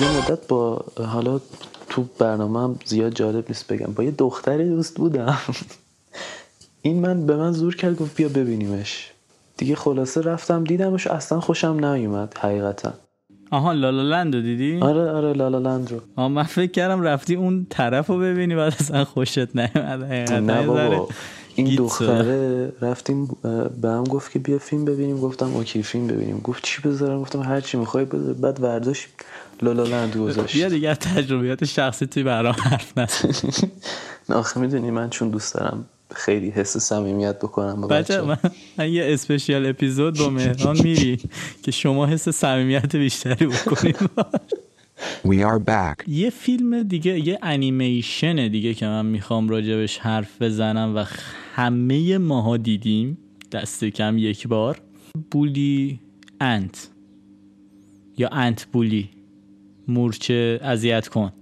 یه 0.00 0.10
مدت 0.18 0.46
با 0.48 0.84
حالا 1.06 1.40
تو 1.88 2.04
برنامه 2.18 2.60
هم 2.62 2.78
زیاد 2.84 3.14
جالب 3.14 3.44
نیست 3.48 3.72
بگم. 3.72 3.92
با 3.92 4.04
یه 4.04 4.10
دختری 4.10 4.68
دوست 4.68 4.94
بودم. 4.94 5.38
این 6.82 7.00
من 7.00 7.26
به 7.26 7.36
من 7.36 7.52
زور 7.52 7.76
کرد 7.76 7.96
گفت 7.96 8.16
بیا 8.16 8.28
ببینیمش. 8.28 9.10
دیگه 9.56 9.74
خلاصه 9.76 10.20
رفتم 10.20 10.64
دیدمش 10.64 11.06
اصلا 11.06 11.40
خوشم 11.40 11.84
نیومد 11.84 12.34
حقیقتا. 12.38 12.92
آها 13.50 13.72
لالا 13.72 14.02
لند 14.02 14.34
رو 14.34 14.40
دیدی؟ 14.40 14.78
آره 14.80 15.10
آره 15.10 15.32
لالا 15.32 15.58
لند 15.58 15.90
رو. 15.92 16.00
آها 16.16 16.28
من 16.28 16.42
فکر 16.42 16.70
کردم 16.70 17.02
رفتی 17.02 17.34
اون 17.34 17.66
طرف 17.70 18.06
رو 18.06 18.18
ببینی 18.18 18.54
بعد 18.54 18.74
اصلا 18.80 19.04
خوشت 19.04 19.56
نیومد. 19.56 20.32
نه 20.32 20.66
بابا 20.66 21.08
این 21.54 21.74
دختره 21.76 22.72
رفتیم 22.80 23.26
به 23.82 23.88
هم 23.88 24.04
گفت 24.04 24.32
که 24.32 24.38
بیا 24.38 24.58
فیلم 24.58 24.84
ببینیم. 24.84 25.20
گفتم 25.20 25.54
اوکی 25.54 25.82
فیلم 25.82 26.06
ببینیم. 26.06 26.40
گفت 26.44 26.62
چی 26.62 26.82
بذارم؟ 26.82 27.20
گفتم 27.20 27.42
هر 27.42 27.60
چی 27.60 27.76
می‌خوای 27.76 28.04
بذار. 28.04 28.34
بعد 28.34 28.62
ورداش 28.62 29.08
لالا 29.62 29.82
لند 29.82 30.16
گذاشت. 30.16 30.56
بیا 30.56 30.68
دیگه 30.68 30.94
تجربیات 30.94 31.64
شخصی 31.64 32.06
توی 32.06 32.22
برام 32.22 32.54
حرف 32.58 32.98
نزن. 32.98 33.28
نه 34.28 34.36
آخه 34.36 34.60
می‌دونی 34.60 34.90
من 34.90 35.10
چون 35.10 35.28
دوست 35.28 35.54
دارم 35.54 35.84
خیلی 36.10 36.50
حس 36.50 36.76
صمیمیت 36.76 37.38
بکنم 37.38 37.80
با 37.80 37.88
بچه 37.88 38.14
بچه 38.14 38.22
من, 38.22 38.38
من 38.78 38.92
یه 38.92 39.04
اسپشیال 39.06 39.66
اپیزود 39.66 40.18
با 40.18 40.30
مهران 40.30 40.82
میری 40.82 41.18
که 41.62 41.70
شما 41.70 42.06
حس 42.06 42.28
صمیمیت 42.28 42.96
بیشتری 42.96 43.46
بکنید. 43.46 43.96
We 45.26 45.36
are 45.40 45.60
back. 45.68 46.08
یه 46.08 46.30
فیلم 46.30 46.82
دیگه 46.82 47.28
یه 47.28 47.38
انیمیشن 47.42 48.48
دیگه 48.48 48.74
که 48.74 48.86
من 48.86 49.06
می‌خوام 49.06 49.48
راجبش 49.48 49.98
حرف 49.98 50.42
بزنم 50.42 50.96
و 50.96 51.04
همه 51.54 52.18
ماها 52.18 52.56
دیدیم. 52.56 53.18
دست 53.52 53.84
کم 53.84 54.18
یک 54.18 54.48
بار. 54.48 54.80
بولی 55.30 56.00
انت. 56.40 56.88
یا 58.18 58.28
انت 58.28 58.64
بولی. 58.64 59.10
مورچه 59.88 60.60
اذیت 60.62 61.08
کن. 61.08 61.32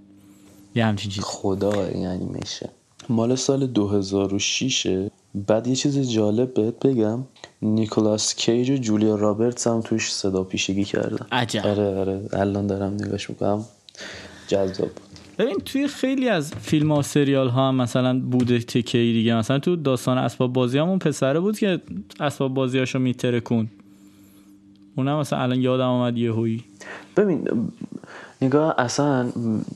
یه 0.75 0.85
همچین 0.85 1.11
چیز. 1.11 1.23
خدا 1.23 1.85
این 1.85 2.07
انیمیشن. 2.07 2.69
مال 3.09 3.35
سال 3.35 3.67
2006 3.67 5.07
بعد 5.47 5.67
یه 5.67 5.75
چیز 5.75 6.09
جالب 6.09 6.53
بهت 6.53 6.79
بگم. 6.79 7.19
نیکولاس 7.61 8.35
کیج 8.35 8.69
و 8.69 8.75
جولیا 8.75 9.15
رابرتس 9.15 9.67
هم 9.67 9.81
توش 9.81 10.13
صدا 10.13 10.43
پیشگی 10.43 10.83
کردن. 10.83 11.25
عجب. 11.31 11.65
آره 11.67 11.99
آره. 11.99 12.21
الان 12.33 12.67
دارم 12.67 12.93
نگاش 12.93 13.29
می‌کنم. 13.29 13.65
جذاب 14.47 14.89
ببین 15.37 15.59
توی 15.65 15.87
خیلی 15.87 16.29
از 16.29 16.53
فیلم 16.53 16.91
ها 16.91 16.99
و 16.99 17.01
سریال 17.01 17.49
ها 17.49 17.67
هم 17.67 17.75
مثلا 17.75 18.19
بوده 18.19 18.59
تکه 18.59 18.97
ای 18.97 19.13
دیگه. 19.13 19.35
مثلا 19.35 19.59
تو 19.59 19.75
داستان 19.75 20.17
اسباب 20.17 20.53
بازی 20.53 20.77
همون 20.77 20.99
پسره 20.99 21.39
بود 21.39 21.59
که 21.59 21.81
اسباب 22.19 22.53
بازیاشو 22.53 22.99
میترکون 22.99 23.67
اونم 24.95 25.19
مثلا 25.19 25.39
الان 25.39 25.61
یادم 25.61 25.87
آمد 25.87 26.17
یهویی. 26.17 26.63
ببین 27.17 27.47
نگاه 28.41 28.75
اصلا 28.77 29.29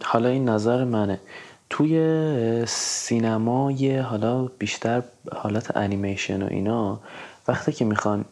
حالا 0.03 0.29
این 0.29 0.49
نظر 0.49 0.83
منه. 0.83 1.19
توی 1.69 2.65
سینمای 2.67 3.97
حالا 3.97 4.45
بیشتر 4.45 5.03
حالت 5.35 5.77
انیمیشن 5.77 6.43
و 6.43 6.47
اینا 6.51 6.99
وقتی 7.47 7.71
که 7.71 7.85
می‌خوان 7.85 8.25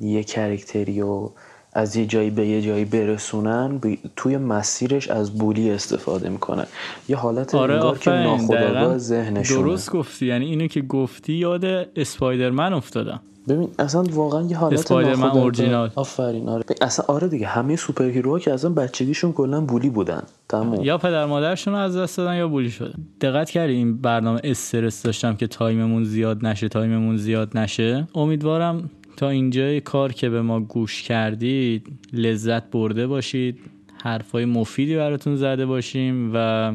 یه 0.00 0.24
کرکتری 0.24 1.00
رو 1.00 1.32
از 1.72 1.96
یه 1.96 2.06
جایی 2.06 2.30
به 2.30 2.46
یه 2.46 2.62
جایی 2.62 2.84
برسونن 2.84 3.78
بی- 3.78 3.98
توی 4.16 4.36
مسیرش 4.36 5.08
از 5.08 5.38
بولی 5.38 5.70
استفاده 5.70 6.28
می‌کنن. 6.28 6.66
یه 7.08 7.16
حالت 7.16 7.54
آره 7.54 7.74
انگار 7.74 7.98
که 7.98 8.10
ناخودآگاه 8.10 8.70
دقیقاً. 8.72 8.98
ذهنشونه. 8.98 9.62
درست 9.62 9.90
گفتی. 9.90 10.26
یعنی 10.26 10.44
اینو 10.44 10.66
که 10.66 10.80
گفتی 10.82 11.32
یاد 11.32 11.64
اسپایدرمن 11.96 12.72
افتادم. 12.72 13.20
ببین 13.48 13.68
اصلا 13.78 14.02
واقعا 14.02 14.42
یه 14.42 14.56
حالت 14.56 14.78
اسپایدرمن 14.78 15.30
اورجینال. 15.30 15.90
آفرین 15.94 16.48
آره. 16.48 16.62
ببین، 16.64 16.76
اصلا 16.80 17.04
آره 17.08 17.28
دیگه 17.28 17.46
همه 17.46 17.76
super 17.76 18.04
hero 18.04 18.31
ها 18.31 18.38
که 18.38 18.52
اصلا 18.52 18.70
بچگیشون 18.70 19.32
کلا 19.32 19.60
bully 19.60 19.90
بودن. 19.90 20.22
تموم. 20.48 20.84
یا 20.84 20.98
پدر 20.98 21.26
مادرشون 21.26 21.74
رو 21.74 21.80
از 21.80 21.96
دست 21.96 22.16
دادن 22.16 22.36
یا 22.36 22.48
bully 22.48 22.70
شدن. 22.70 22.94
دقت 23.20 23.50
کردی 23.50 23.72
این 23.72 23.96
برنامه 23.96 24.40
استرس 24.44 25.02
داشتم 25.02 25.36
که 25.36 25.46
time 25.46 25.79
مون 25.79 26.04
زیاد 26.04 26.46
نشه 26.46 26.68
time 26.68 26.95
مون 26.95 27.16
زیاد 27.16 27.58
نشه؟ 27.58 28.06
امیدوارم 28.14 28.90
تا 29.22 29.28
اینجای 29.28 29.80
کار 29.80 30.12
که 30.12 30.28
به 30.28 30.42
ما 30.42 30.60
گوش 30.60 31.02
کردید 31.02 31.86
لذت 32.12 32.70
برده 32.70 33.06
باشید 33.06 33.58
حرفای 34.02 34.44
مفیدی 34.44 34.96
براتون 34.96 35.36
زده 35.36 35.66
باشیم 35.66 36.30
و 36.34 36.72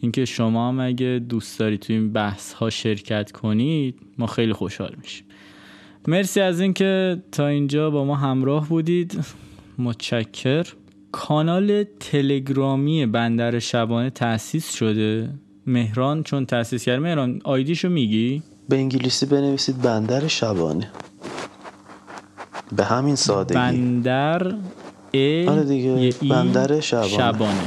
اینکه 0.00 0.24
شما 0.24 0.68
هم 0.68 0.80
اگه 0.80 1.20
دوست 1.28 1.58
دارید 1.58 1.80
تو 1.80 1.92
این 1.92 2.12
بحث 2.12 2.52
ها 2.52 2.70
شرکت 2.70 3.32
کنید 3.32 3.94
ما 4.18 4.26
خیلی 4.26 4.52
خوشحال 4.52 4.94
میشیم. 5.02 5.26
مرسی 6.08 6.40
از 6.40 6.60
اینکه 6.60 7.22
تا 7.32 7.46
اینجا 7.46 7.90
با 7.90 8.04
ما 8.04 8.14
همراه 8.14 8.68
بودید. 8.68 9.24
متشکر. 9.78 10.66
کانال 11.12 11.84
تلگرامی 12.00 13.06
بندر 13.06 13.58
شبانه 13.58 14.10
تأسیس 14.10 14.74
شده. 14.74 15.30
مهران 15.66 16.22
چون 16.22 16.46
تأسیس 16.46 16.84
کرد 16.84 17.00
مهران 17.00 17.40
ID 17.44 17.62
شو 17.62 17.88
میگی؟ 17.88 18.42
به 18.68 18.76
انگلیسی 18.76 19.26
بنویسید 19.26 19.82
بندر 19.82 20.28
شبانه. 20.28 20.90
به 22.76 22.84
همین 22.84 23.14
سادگی. 23.16 23.54
بندر 23.54 24.54
ا 25.14 25.50
آره 25.50 25.64
دیگه، 25.64 25.90
ای 25.90 26.28
بندر 26.30 26.80
شبانه. 26.80 27.08
شبانه. 27.08 27.60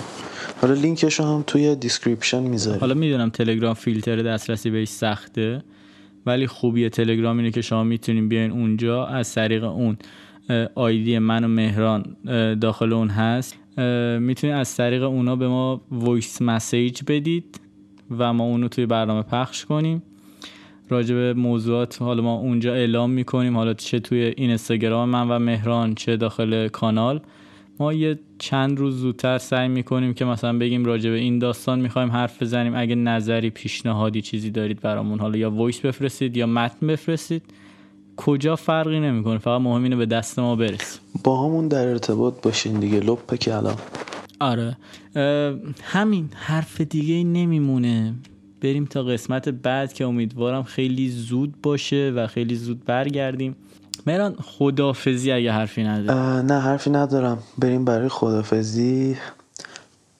حالا 0.61 0.73
لینکش 0.73 1.19
رو 1.19 1.25
هم 1.25 1.43
توی 1.47 1.75
description 1.75 2.43
می‌ذاریم. 2.43 2.79
حالا 2.79 2.93
می‌دونم 2.93 3.29
تلگرام 3.29 3.73
فیلتر 3.73 4.21
دسترسی 4.21 4.69
بهش 4.69 4.87
سخته 4.87 5.63
ولی 6.25 6.47
خوبی 6.47 6.89
تلگرام 6.89 7.37
اینه 7.37 7.51
که 7.51 7.61
شما 7.61 7.83
می‌تونین 7.83 8.29
بیاین 8.29 8.51
اونجا 8.51 9.05
از 9.05 9.33
طریق 9.35 9.63
اون 9.63 9.97
ID 10.75 11.19
من 11.19 11.43
و 11.43 11.47
مهران 11.47 12.15
داخل 12.61 12.93
اون 12.93 13.07
هست. 13.07 13.55
اه، 13.77 14.17
می‌تونین 14.17 14.55
از 14.55 14.75
طریق 14.75 15.03
اونا 15.03 15.35
به 15.35 15.47
ما 15.47 15.81
voice 15.91 16.41
message 16.41 17.01
بدید 17.07 17.59
و 18.17 18.33
ما 18.33 18.43
اونو 18.43 18.67
توی 18.67 18.85
برنامه 18.85 19.21
پخش 19.21 19.65
کنیم. 19.65 20.03
راجع 20.89 21.15
به 21.15 21.33
موضوعات 21.33 22.01
حالا 22.01 22.23
ما 22.23 22.35
اونجا 22.35 22.73
اعلام 22.73 23.09
می‌کنیم. 23.09 23.57
حالا 23.57 23.73
چه 23.73 23.99
توی 23.99 24.19
این 24.19 24.33
اینستاگرام 24.37 25.09
من 25.09 25.27
و 25.29 25.39
مهران 25.39 25.95
چه 25.95 26.17
داخل 26.17 26.67
کانال. 26.67 27.21
ما 27.79 27.93
یه 27.93 28.19
چند 28.39 28.79
روز 28.79 28.95
زودتر 28.97 29.37
سعی 29.37 29.67
می‌کنیم 29.67 30.13
که 30.13 30.25
مثلا 30.25 30.57
بگیم 30.57 30.85
راجع 30.85 31.09
به 31.09 31.15
این 31.15 31.39
داستان 31.39 31.79
می‌خوایم 31.79 32.11
حرف 32.11 32.41
بزنیم. 32.41 32.75
اگه 32.75 32.95
نظری 32.95 33.49
پیشنهادی 33.49 34.21
چیزی 34.21 34.51
دارید 34.51 34.81
برامون 34.81 35.19
حالا 35.19 35.37
یا 35.37 35.51
voice 35.51 35.79
بفرستید 35.79 36.37
یا 36.37 36.45
متن 36.45 36.87
بفرستید. 36.87 37.43
کجا 38.17 38.55
فرقی 38.55 38.99
نمی‌کنه؟ 38.99 39.37
فقط 39.37 39.61
مهم 39.61 39.83
اینه 39.83 39.95
به 39.95 40.05
دست 40.05 40.39
ما 40.39 40.55
برسه. 40.55 40.99
با 41.23 41.45
همون 41.45 41.67
در 41.67 41.87
ارتباط 41.87 42.41
باشین 42.41 42.79
دیگه. 42.79 42.99
لپ 42.99 43.35
کلام 43.35 43.75
آره. 44.39 44.77
اه، 45.15 45.53
همین. 45.83 46.29
حرف 46.33 46.81
دیگه 46.81 47.23
نمیمونه. 47.23 48.13
بریم 48.61 48.85
تا 48.85 49.03
قسمت 49.03 49.49
بعد 49.49 49.93
که 49.93 50.05
امیدوارم 50.05 50.63
خیلی 50.63 51.09
زود 51.09 51.61
باشه 51.61 52.13
و 52.15 52.27
خیلی 52.27 52.55
زود 52.55 52.85
برگردیم. 52.85 53.55
مهران 54.07 54.35
خدافزی 54.35 55.31
اگه 55.31 55.51
حرفی 55.51 55.83
نداره 55.83 56.19
اه، 56.19 56.41
نه 56.41 56.59
حرفی 56.59 56.89
ندارم. 56.89 57.39
بریم 57.57 57.85
برای 57.85 58.09
خدافزی 58.09 59.17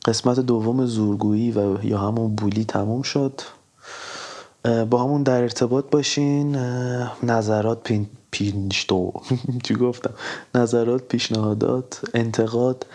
قسمت 0.06 0.39
دوم 0.39 0.86
زورگویی 0.86 1.52
و 1.52 1.86
یا 1.86 1.97
همون 1.97 2.36
بولی 2.36 2.65
تموم 2.65 3.02
شد. 3.02 3.41
با 4.89 5.04
همون 5.04 5.23
در 5.23 5.41
ارتباط 5.41 5.86
باشین. 5.91 6.56
نظرات 7.23 7.84
پین 7.84 8.08
پیشتو 8.32 9.13
چی 9.63 9.76
گفتم؟ 9.76 10.13
نظرات 10.56 11.08
پیشنهادات 11.08 12.02
انتقاد. 12.13 12.86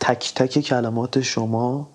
تک 0.00 0.32
تک 0.34 0.60
کلمات 0.60 1.20
شما 1.20 1.88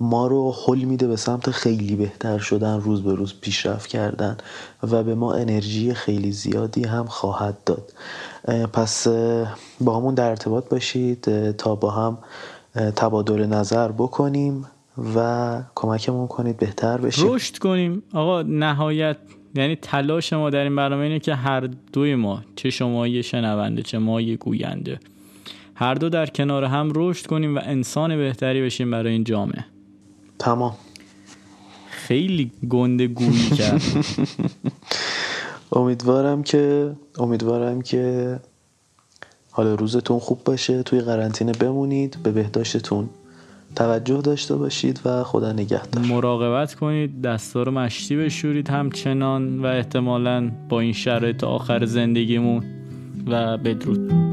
ما 0.00 0.26
رو 0.26 0.54
حل 0.66 0.78
میده 0.78 1.06
به 1.06 1.16
سمت 1.16 1.50
خیلی 1.50 1.96
بهتر 1.96 2.38
شدن 2.38 2.80
روز 2.80 3.02
به 3.02 3.14
روز 3.14 3.34
پیشرفت 3.40 3.86
کردن 3.86 4.36
و 4.82 5.02
به 5.02 5.14
ما 5.14 5.34
انرژی 5.34 5.94
خیلی 5.94 6.32
زیادی 6.32 6.84
هم 6.84 7.06
خواهد 7.06 7.56
داد. 7.64 7.92
پس 8.72 9.06
با 9.80 9.96
همون 9.96 10.14
در 10.14 10.28
ارتباط 10.28 10.68
باشید 10.68 11.52
تا 11.52 11.74
با 11.74 11.90
هم 11.90 12.18
تبادل 12.96 13.46
نظر 13.46 13.88
بکنیم 13.92 14.66
و 15.16 15.58
کمکمون 15.74 16.26
کنید 16.26 16.56
بهتر 16.56 16.96
بشیم 16.96 17.32
رشد 17.32 17.58
کنیم. 17.58 18.02
آقا 18.14 18.42
نهایت 18.42 19.16
یعنی 19.54 19.76
تلاش 19.76 20.32
ما 20.32 20.50
در 20.50 20.64
این 20.64 20.76
برنامه 20.76 21.02
اینه 21.02 21.18
که 21.18 21.34
هر 21.34 21.68
دوی 21.92 22.14
ما 22.14 22.42
چه 22.56 22.70
شما 22.70 23.08
یه 23.08 23.22
شنونده 23.22 23.82
چه 23.82 23.98
ما 23.98 24.20
یه 24.20 24.36
گوینده 24.36 25.00
هر 25.82 25.94
دو 25.94 26.08
در 26.08 26.26
کنار 26.26 26.64
هم 26.64 26.92
رشد 26.94 27.26
کنیم 27.26 27.56
و 27.56 27.60
انسان 27.62 28.16
بهتری 28.16 28.62
بشیم 28.62 28.90
برای 28.90 29.12
این 29.12 29.24
جامعه. 29.24 29.64
تمام. 30.38 30.74
خیلی 31.90 32.50
گنده 32.68 33.06
گویی 33.06 33.50
کرد 33.58 33.82
امیدوارم 35.72 36.42
که 36.42 36.92
امیدوارم 37.18 37.82
که 37.82 38.36
حالا 39.50 39.74
روزتون 39.74 40.18
خوب 40.18 40.44
باشه 40.44 40.82
توی 40.82 41.00
قرنطینه 41.00 41.52
بمونید 41.52 42.16
به 42.22 42.32
بهداشتتون 42.32 43.08
توجه 43.76 44.20
داشته 44.20 44.56
باشید 44.56 45.00
و 45.04 45.24
خدا 45.24 45.52
نگهدار. 45.52 46.04
مراقبت 46.04 46.74
کنید 46.74 47.22
دستا 47.22 47.62
رو 47.62 47.72
مشتی 47.72 48.16
بشورید 48.16 48.68
همچنان 48.68 49.58
و 49.60 49.66
احتمالا 49.66 50.50
با 50.68 50.80
این 50.80 50.92
شرایط 50.92 51.44
آخر 51.44 51.84
زندگیمون 51.84 52.64
و 53.26 53.58
بدرود. 53.58 54.32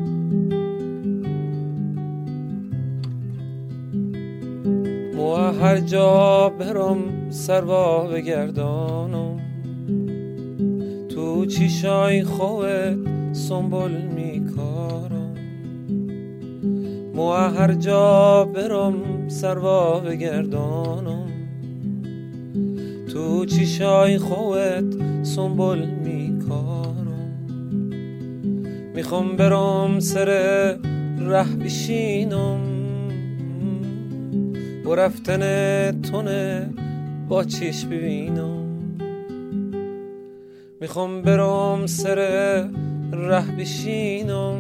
هر 5.70 5.80
جا 5.80 6.50
برم 6.60 7.30
سروا 7.30 8.08
بگردانم 8.08 9.40
تو 11.10 11.46
چیشای 11.46 12.24
خوت 12.24 12.98
سنبول 13.34 13.92
میکارم. 13.92 15.36
مو 17.16 17.32
هر 17.32 17.74
جا 17.74 18.46
برم 18.56 19.28
سروا 19.28 20.00
بگردانم 20.00 21.30
تو 23.14 23.46
چیشای 23.46 24.18
خوت 24.18 25.24
سنبول 25.24 25.86
میکارم. 25.86 27.50
می‌خوام 28.96 29.36
برام 29.36 30.00
سر 30.00 30.26
ره 31.20 31.56
بشینم. 31.64 32.69
با 34.90 34.96
رفتن 34.96 35.42
تونه 36.02 36.70
با 37.28 37.44
چیش 37.44 37.86
ببینم 37.86 38.66
می‌خوام 40.82 41.22
برام 41.22 41.88
سر 41.88 42.16
ره 43.14 43.52
بشینم. 43.60 44.60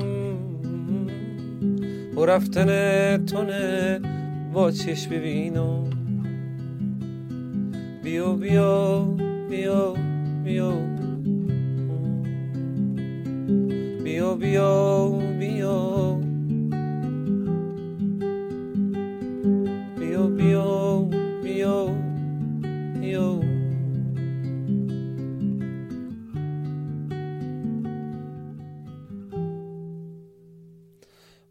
با 2.15 2.26
رفتن 2.26 2.70
تونه 3.26 4.00
با 4.54 4.72
چیش 4.72 5.08
ببینم 5.08 5.89
بیا 8.04 8.34
بیا 8.34 9.08
بیا 9.50 9.94
بیا. 10.44 10.74
بیا 14.04 14.36
بیا 14.36 15.10
بیا. 15.39 16.29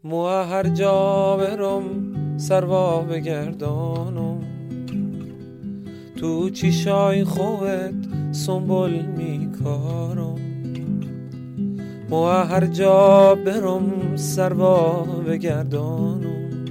مو 0.09 0.27
هر 0.27 0.63
جا 0.63 1.37
برم 1.37 1.83
سروا 2.37 3.01
بگردانم. 3.01 4.39
تو 6.19 6.49
چیشای 6.49 7.23
خوت 7.23 7.95
سنبول 8.31 8.91
میکارم. 9.17 10.35
مو 12.09 12.25
هر 12.25 12.65
جا 12.65 13.35
برم 13.45 14.15
سروا 14.15 15.03
بگردانم. 15.27 16.65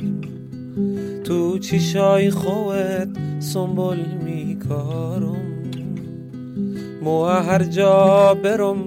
تو 1.25 1.59
چیشای 1.59 2.31
خوت 2.31 3.09
سنبول 3.39 4.01
میکارم. 4.25 5.47
مو 7.03 7.25
هر 7.25 7.65
جا 7.65 8.35
برم 8.45 8.79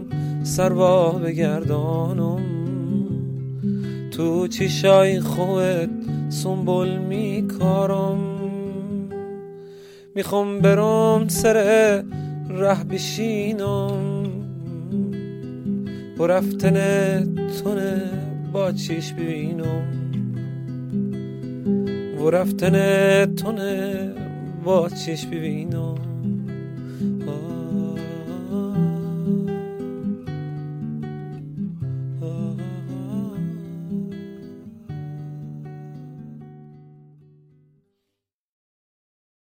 سروا 0.44 1.12
بگردانم. 1.12 2.31
تو 4.22 4.48
چیشای 4.48 5.20
خوت 5.20 5.90
سنبول 6.30 6.98
میکارم 6.98 8.18
می‌خوام 10.16 10.60
برم 10.60 11.28
سر 11.28 11.54
ره 12.50 12.84
بشینم. 12.84 14.26
و 16.20 16.28
رفتن 16.28 16.78
تونه 17.64 18.02
با 18.54 18.72
چیش 18.72 19.14
ببینم. 19.14 19.88
و 22.20 22.30
رفتن 22.30 23.26
تونه 23.36 24.10
با 24.64 24.90
چیش 24.90 25.26
ببینم. 25.26 26.11